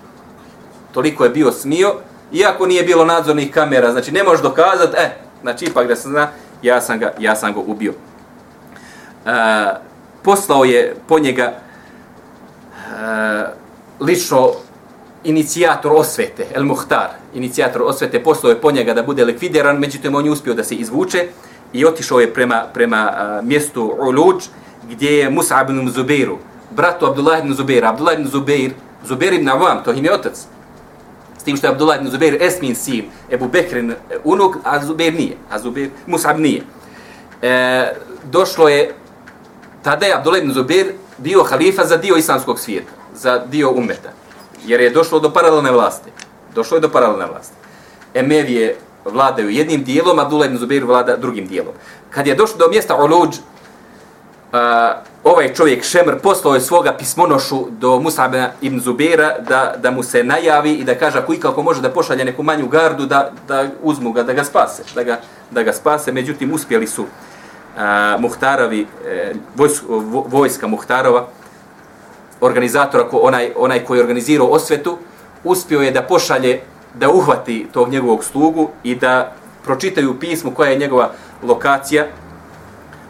[0.91, 1.93] Toliko je bio smio,
[2.31, 5.09] iako nije bilo nadzornih kamera, znači ne možeš dokazati, e,
[5.41, 6.27] znači ipak da se zna,
[6.61, 7.93] ja sam ga, ja sam ga ubio.
[9.25, 9.31] E,
[10.23, 11.57] poslao je po njega e,
[13.99, 14.51] lično
[15.25, 20.25] inicijator osvete, El Muhtar, inicijator osvete, poslao je po njega da bude likvidiran, međutim on
[20.25, 21.27] je uspio da se izvuče
[21.73, 24.43] i otišao je prema, prema uh, mjestu Uluđ,
[24.89, 26.37] gdje je Musa ibn Zubeiru,
[26.71, 27.89] bratu Abdullah ibn Zubeira.
[27.89, 28.71] Abdullah ibn Zubeir,
[29.05, 30.37] Zubeir ibn Avam, to im je otac.
[31.37, 35.37] S tim što je Abdullah ibn Zubeir Esmin sin, Ebu Bekrin unuk, a Zubeir nije,
[35.51, 36.61] a Zubeir, Musa nije.
[37.41, 38.93] E, došlo je,
[39.83, 44.24] tada je Abdullah ibn Zubeir bio halifa za dio islamskog svijeta, za dio umeta
[44.65, 46.09] jer je došlo do paralelne vlasti.
[46.55, 47.55] Došlo je do paralelne vlasti.
[48.13, 51.73] Emevije vladaju jednim dijelom, Abdullah ibn Zubair vlada drugim dijelom.
[52.09, 54.59] Kad je došlo do mjesta Uluđ, uh,
[55.23, 60.23] ovaj čovjek Šemr poslao je svoga pismonošu do Musaba ibn Zubaira da, da mu se
[60.23, 64.11] najavi i da kaže ako ikako može da pošalje neku manju gardu da, da uzmu
[64.11, 64.83] ga, da ga spase.
[64.95, 65.19] Da ga,
[65.51, 66.11] da ga spase.
[66.11, 67.09] Međutim, uspjeli su uh,
[68.19, 69.33] Muhtarovi, uh, e,
[70.27, 71.27] vojska Muhtarova,
[72.41, 74.97] organizatora, ko onaj, onaj koji je organizirao osvetu,
[75.43, 76.61] uspio je da pošalje,
[76.93, 79.33] da uhvati tog njegovog slugu i da
[79.63, 81.11] pročitaju pismo koja je njegova
[81.43, 82.05] lokacija,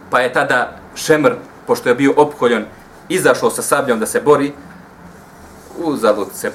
[0.10, 1.32] pa je tada Šemr,
[1.68, 2.66] pošto je bio opkoljon,
[3.10, 4.54] izašao sa sabljom da se bori,
[5.78, 6.52] uzalud se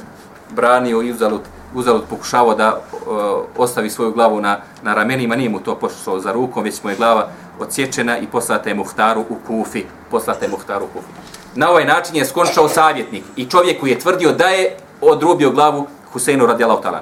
[0.51, 1.41] branio i uzalud,
[1.75, 3.11] uzalud pokušavao da uh,
[3.57, 6.97] ostavi svoju glavu na, na ramenima, nije mu to pošlo za rukom, već mu je
[6.97, 7.29] glava
[7.61, 9.85] odsječena i poslata je Muhtaru u Kufi.
[10.11, 13.99] Poslata je Muhtaru u Kufi na ovaj način je skončao savjetnik i čovjek koji je
[13.99, 17.01] tvrdio da je odrubio glavu Huseinu radijalahu ta'ala.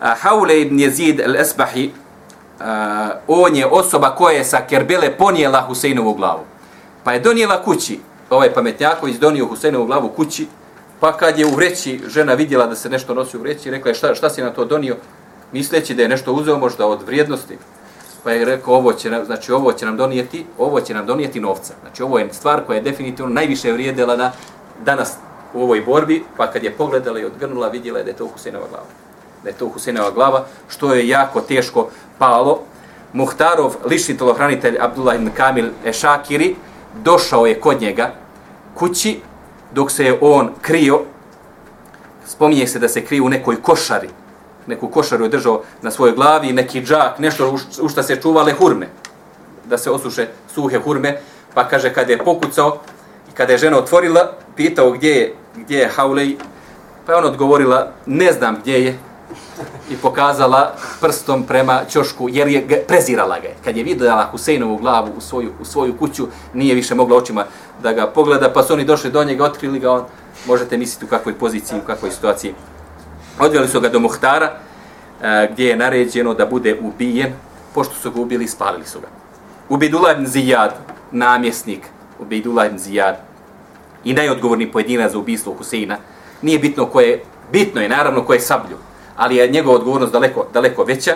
[0.00, 1.90] Haule ibn Jezid al-Esbahi,
[3.28, 6.40] on je osoba koja je sa Kerbele ponijela Huseinovu glavu.
[7.04, 8.00] Pa je donijela kući,
[8.30, 10.46] ovaj pametnjaković donio Huseinovu glavu kući,
[11.00, 13.94] pa kad je u vreći žena vidjela da se nešto nosi u vreći, rekla je
[13.94, 14.96] šta, šta si na to donio,
[15.52, 17.58] misleći da je nešto uzeo možda od vrijednosti,
[18.24, 21.40] pa je rekao ovo će nam, znači ovo će nam donijeti, ovo će nam donijeti
[21.40, 21.74] novca.
[21.80, 24.32] Znači ovo je stvar koja je definitivno najviše vrijedila na
[24.84, 25.14] danas
[25.54, 28.66] u ovoj borbi, pa kad je pogledala i odgrnula, vidjela je da je to Husinova
[28.68, 28.86] glava.
[29.42, 32.60] Da je to Husinova glava, što je jako teško palo.
[33.12, 36.56] Muhtarov, lični telohranitelj Abdullah ibn Kamil Ešakiri,
[37.04, 38.14] došao je kod njega
[38.74, 39.20] kući,
[39.74, 41.00] dok se je on krio,
[42.26, 44.08] spominje se da se krio u nekoj košari,
[44.66, 48.88] neku košaru je držao na svojoj glavi, neki džak, nešto u što se čuvale hurme,
[49.64, 51.20] da se osuše suhe hurme,
[51.54, 52.78] pa kaže kada je pokucao
[53.32, 56.36] i kada je žena otvorila, pitao gdje je, gdje je Haulej,
[57.06, 58.98] pa je ona odgovorila, ne znam gdje je,
[59.90, 63.48] i pokazala prstom prema ćošku, jer je prezirala ga.
[63.64, 67.44] Kad je videla Huseinovu glavu u svoju, u svoju kuću, nije više mogla očima
[67.82, 70.04] da ga pogleda, pa su oni došli do njega, otkrili ga, on,
[70.46, 72.54] možete misliti u kakvoj poziciji, u kakvoj situaciji.
[73.40, 74.52] Odveli su ga do Muhtara,
[75.22, 77.32] e, gdje je naređeno da bude ubijen,
[77.74, 79.06] pošto su ga ubili, spalili su ga.
[79.68, 80.74] Ubidullah ibn Zijad,
[81.10, 81.80] namjesnik
[82.18, 83.16] Ubidullah ibn Zijad,
[84.04, 85.96] i najodgovorni pojedinac za ubistvo Huseina,
[86.42, 87.22] nije bitno ko je,
[87.52, 88.76] bitno je naravno ko je sablju,
[89.16, 91.14] ali je njegova odgovornost daleko, daleko veća.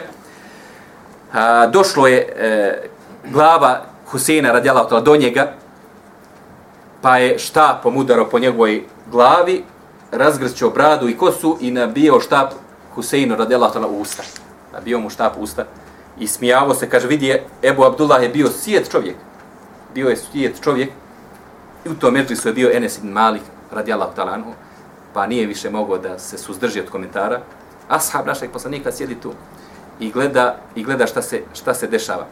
[1.33, 2.89] A, došlo je e,
[3.31, 5.53] glava Huseina radjala do njega,
[7.01, 9.65] pa je štapom udarao po njegovoj glavi,
[10.15, 12.53] razgrćao bradu i kosu i nabio štap
[12.95, 14.23] Huseinu radijallahu ta'ala u usta.
[14.73, 15.65] Nabio mu štap u usta
[16.19, 19.17] i smijavo se, kaže, vidi je, Ebu Abdullah je bio svijet čovjek.
[19.95, 20.91] Bio je svijet čovjek
[21.85, 23.43] i u tom međlisu je bio Enes ibn Malik
[23.73, 24.53] radijallahu ta'ala anhu,
[25.13, 27.41] pa nije više mogao da se suzdrži od komentara.
[27.89, 29.33] Ashab našeg poslanika sjedi tu
[30.01, 32.27] i gleda, i gleda šta, se, šta se dešava.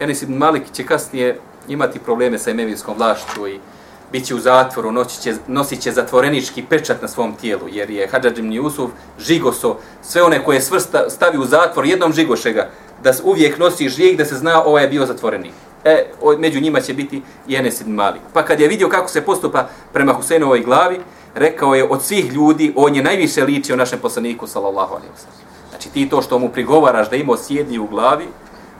[0.00, 3.60] Enes ibn Malik će kasnije imati probleme sa emevijskom vlašću i
[4.14, 8.08] bit će u zatvoru, noći će, nosit će zatvorenički pečat na svom tijelu, jer je
[8.08, 12.68] Hadžad ibn Jusuf žigoso sve one koje svrsta, stavi u zatvor, jednom žigoše ga,
[13.02, 15.50] da uvijek nosi žig, da se zna ovaj je bio zatvoreni.
[15.84, 16.04] E,
[16.38, 18.20] među njima će biti i Enes ibn Mali.
[18.32, 21.00] Pa kad je vidio kako se postupa prema Husenovoj glavi,
[21.34, 25.88] rekao je od svih ljudi, on je najviše ličio našem poslaniku, sallallahu alaihi wa Znači
[25.88, 28.28] ti to što mu prigovaraš da ima sjedni u glavi,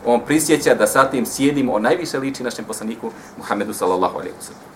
[0.07, 4.74] on prisjeća da sa tim sjedimo, on najviše liči našem poslaniku Muhammedu sallallahu alaihi wa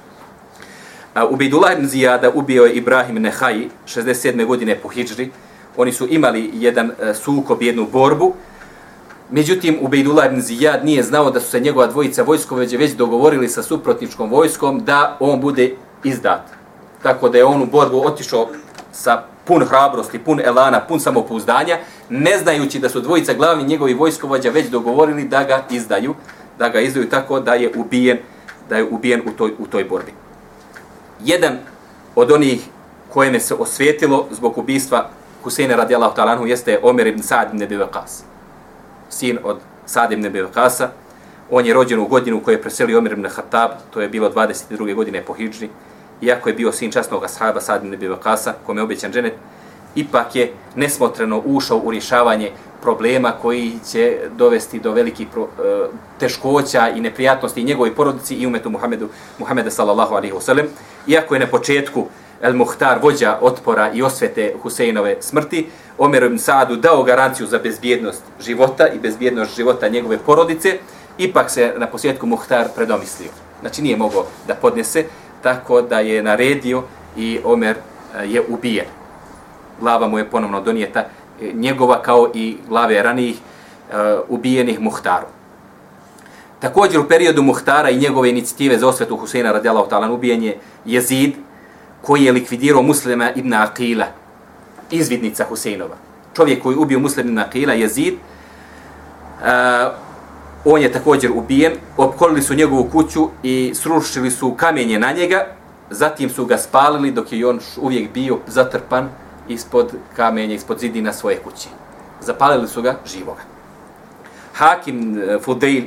[1.14, 4.46] Ubejdullah ibn Zijada ubio je Ibrahim Nehaji 67.
[4.46, 5.30] godine po Hidžri.
[5.76, 8.34] Oni su imali jedan e, sukob, jednu borbu.
[9.30, 13.62] Međutim, Ubejdullah ibn Zijad nije znao da su se njegova dvojica vojskoveđe već dogovorili sa
[13.62, 16.42] suprotničkom vojskom da on bude izdat.
[17.02, 18.48] Tako da je on u borbu otišao
[18.92, 21.78] sa pun hrabrosti, pun elana, pun samopouzdanja,
[22.08, 26.14] ne znajući da su dvojica glavni njegovi vojskovođa već dogovorili da ga izdaju,
[26.58, 28.18] da ga izdaju tako da je ubijen,
[28.68, 30.27] da je ubijen u toj, u toj borbi
[31.24, 31.58] jedan
[32.14, 32.60] od onih
[33.12, 35.10] kojem se osvijetilo zbog ubistva
[35.42, 37.78] Huseina radijallahu ta'ala jeste Omer ibn Sa'd ibn Abi
[39.08, 40.44] Sin od Sa'd ibn Abi
[41.50, 44.30] On je rođen u godinu u kojoj je preselio Omer ibn Khattab, to je bilo
[44.30, 44.94] 22.
[44.94, 45.68] godine po Hidžri.
[46.20, 48.08] iako je bio sin časnog ashaba Sad ibn Abi
[48.66, 49.34] kome je obećan dženet,
[49.94, 52.52] ipak je nesmotreno ušao u rješavanje
[52.82, 55.86] problema koji će dovesti do velikih pro, e,
[56.18, 59.08] teškoća i neprijatnosti i njegovoj porodici i umetu Muhammedu,
[59.38, 60.66] Muhammeda sallallahu alaihi wasallam.
[61.06, 62.06] Iako je na početku
[62.42, 65.66] El Muhtar, vođa otpora i osvete Huseinove smrti,
[65.98, 70.78] Omer ibn Saadu dao garanciju za bezbjednost života i bezbjednost života njegove porodice,
[71.18, 73.30] ipak se na posjetku Muhtar predomislio.
[73.60, 75.04] Znači nije mogao da podnese,
[75.42, 76.82] tako da je naredio
[77.16, 78.86] i Omer e, je ubijen.
[79.80, 81.04] Glava mu je ponovno donijeta,
[81.54, 85.26] njegova kao i glave ranijih e, ubijenih Muhtaru.
[86.60, 91.32] Također u periodu Muhtara i njegove inicijative za osvetu Huseina radijalahu ta'ala ubijen je Jezid,
[92.02, 94.04] koji je likvidirao muslima ibn Aqila,
[94.90, 95.96] izvidnica Huseinova.
[96.36, 98.18] Čovjek koji ubio muslima ibn Aqila, Jezid, e,
[100.64, 105.46] on je također ubijen, opkolili su njegovu kuću i srušili su kamenje na njega,
[105.90, 109.08] zatim su ga spalili dok je on uvijek bio zatrpan
[109.48, 111.68] ispod kamenja, ispod zidina svoje kuće.
[112.20, 113.40] Zapalili su ga živoga.
[114.54, 115.84] Hakim uh, Fudeil,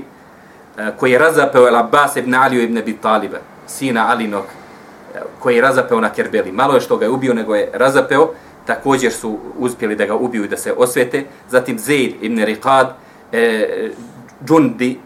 [0.78, 3.38] e, koji je razapeo El Abbas ibn Aliju ibn Abi Taliba,
[3.68, 4.44] sina Alinog,
[5.16, 6.52] e, koji je razapeo na Kerbeli.
[6.52, 8.30] Malo je što ga je ubio, nego je razapeo.
[8.66, 11.26] Također su uspjeli da ga ubiju i da se osvete.
[11.50, 12.88] Zatim Zaid ibn Riqad,
[13.32, 13.92] e,
[14.46, 15.00] Džundi,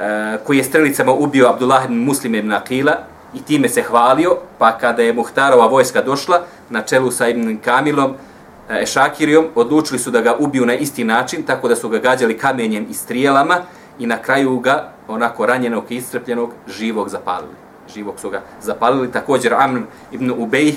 [0.00, 4.78] e, koji je strelicama ubio Abdullah ibn Muslim ibn Aqila i time se hvalio, pa
[4.78, 8.14] kada je Muhtarova vojska došla na čelu sa ibn Kamilom,
[8.68, 12.38] e, Ešakirijom, odlučili su da ga ubiju na isti način, tako da su ga gađali
[12.38, 13.58] kamenjem i strijelama
[13.98, 17.62] i na kraju ga, onako ranjenog i istrpljenog, živog zapalili
[17.94, 19.12] živog su ga zapalili.
[19.12, 19.80] Također Amr
[20.12, 20.74] ibn Ubej,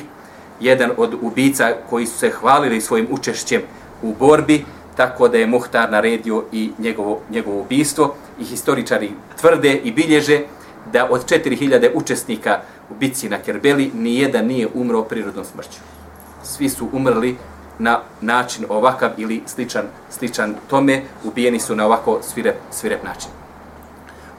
[0.59, 3.61] jedan od ubica koji su se hvalili svojim učešćem
[4.03, 8.15] u borbi, tako da je Muhtar naredio i njegovo, njegovo ubistvo.
[8.39, 10.41] I historičari tvrde i bilježe
[10.91, 12.59] da od 4000 učesnika
[12.89, 15.79] u bitci na Kerbeli nijedan nije umro prirodnom smrću.
[16.43, 17.37] Svi su umrli
[17.79, 23.29] na način ovakav ili sličan, sličan tome, ubijeni su na ovako svirep, svirep način.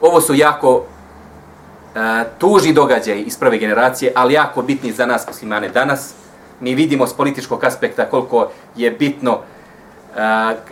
[0.00, 0.84] Ovo su jako
[1.96, 6.12] E, tuži događaj iz prve generacije, ali jako bitni za nas muslimane danas.
[6.60, 10.20] Mi vidimo s političkog aspekta koliko je bitno e,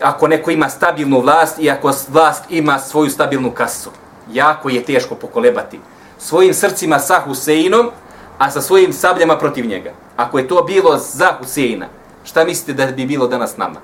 [0.03, 3.91] ako neko ima stabilnu vlast i ako vlast ima svoju stabilnu kasu.
[4.33, 5.81] Jako je teško pokolebati.
[6.19, 7.91] Svojim srcima sa Huseinom,
[8.39, 9.93] a sa svojim sabljama protiv njega.
[10.17, 11.87] Ako je to bilo za Huseina,
[12.25, 13.81] šta mislite da bi bilo danas nama?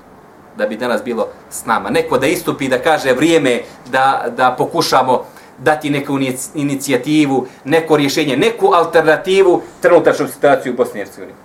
[0.57, 1.89] Da bi danas bilo s nama.
[1.89, 3.61] Neko da istupi da kaže vrijeme
[3.91, 5.25] da, da pokušamo
[5.57, 6.19] dati neku
[6.55, 11.37] inicijativu, neko rješenje, neku alternativu trenutačnu situaciju u Bosni i Hercegovini.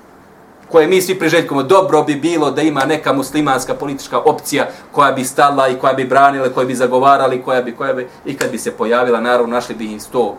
[0.70, 5.24] Koje mi svi priželjkamo, dobro bi bilo da ima neka muslimanska politička opcija koja bi
[5.24, 8.58] stala i koja bi branila, koja bi zagovarali, koja bi, koja bi, i kad bi
[8.58, 10.36] se pojavila, naravno, našli bi im sto,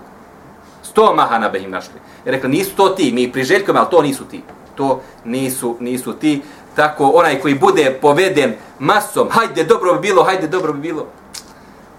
[0.83, 1.99] sto mahana bi im našli.
[2.25, 4.43] Jer rekli, nisu to ti, mi priželjkujemo, ali to nisu ti.
[4.75, 6.41] To nisu, nisu ti.
[6.75, 11.05] Tako, onaj koji bude poveden masom, hajde, dobro bi bilo, hajde, dobro bi bilo,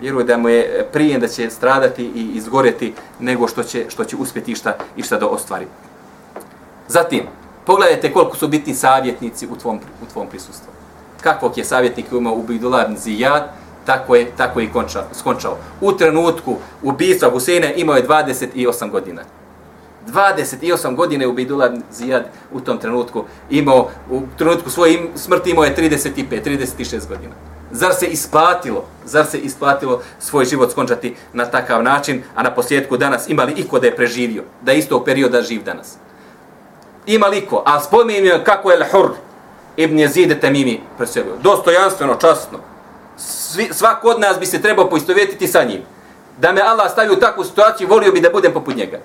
[0.01, 4.17] vjeruje da mu je prije da će stradati i izgoreti nego što će, što će
[4.17, 5.67] uspjeti išta, išta da ostvari.
[6.89, 7.23] Zatim,
[7.69, 10.73] pogledajte koliko su bitni savjetnici u tvom, u tvom prisustvu.
[11.21, 13.51] Kakvog je savjetnik imao u Bidullah Zijad,
[13.87, 15.57] tako je, tako je i konča, skončao.
[15.81, 19.23] U trenutku ubistva Huseina imao je 28 godina.
[20.07, 25.77] 28 godine u Bidullah Zijad u tom trenutku imao, u trenutku svoje smrti imao je
[25.77, 27.35] 35, 36 godina.
[27.71, 32.97] Zar se isplatilo, zar se isplatilo svoj život skončati na takav način, a na posljedku
[32.97, 35.99] danas imali iko da je preživio, da je istog perioda živ danas?
[37.09, 37.63] Ima liko.
[37.67, 39.11] A spominio kako je Al-Hur
[39.77, 41.37] ibn Jezide Temimi preselio.
[41.43, 42.59] Dostojanstveno, časno.
[43.17, 45.83] Svi, svak od nas bi se trebao poistovjetiti sa njim.
[46.39, 48.99] Da me Allah stavi u takvu situaciju, volio bi da budem poput njega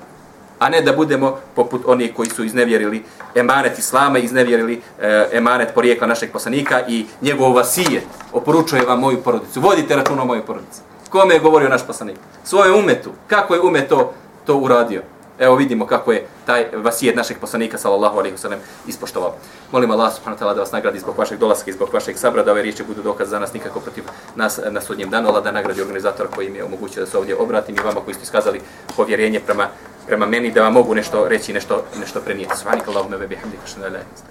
[0.64, 3.04] a ne da budemo poput onih koji su iznevjerili
[3.36, 8.02] emanet Islama, iznevjerili e, emanet porijekla našeg poslanika i njegov vasije.
[8.34, 9.62] Oporučuje vam moju porodicu.
[9.62, 10.82] Vodite račun o mojoj porodici.
[11.10, 12.18] Kome je govorio naš poslanik?
[12.44, 13.12] Svoje umetu.
[13.28, 14.14] Kako je umet to,
[14.46, 15.02] to uradio?
[15.40, 19.36] Evo vidimo kako je taj vasijet našeg poslanika sallallahu alejhi ve sellem ispoštovao.
[19.72, 22.44] Molim Allah subhanahu wa taala da vas nagradi zbog vašeg dolaska i zbog vašeg sabra
[22.44, 24.04] da ove riječi budu dokaz za nas nikako protiv
[24.36, 27.36] nas na sudnjem danu, Allah da nagradi organizatora koji mi je omogućio da se ovdje
[27.36, 28.62] obratim i vama koji ste iskazali
[28.96, 29.68] povjerenje prema
[30.08, 32.58] prema meni da vam mogu nešto reći, nešto nešto prenijeti.
[32.58, 34.30] Subhanakallahumma wa bihamdika ashhadu an la ilaha illa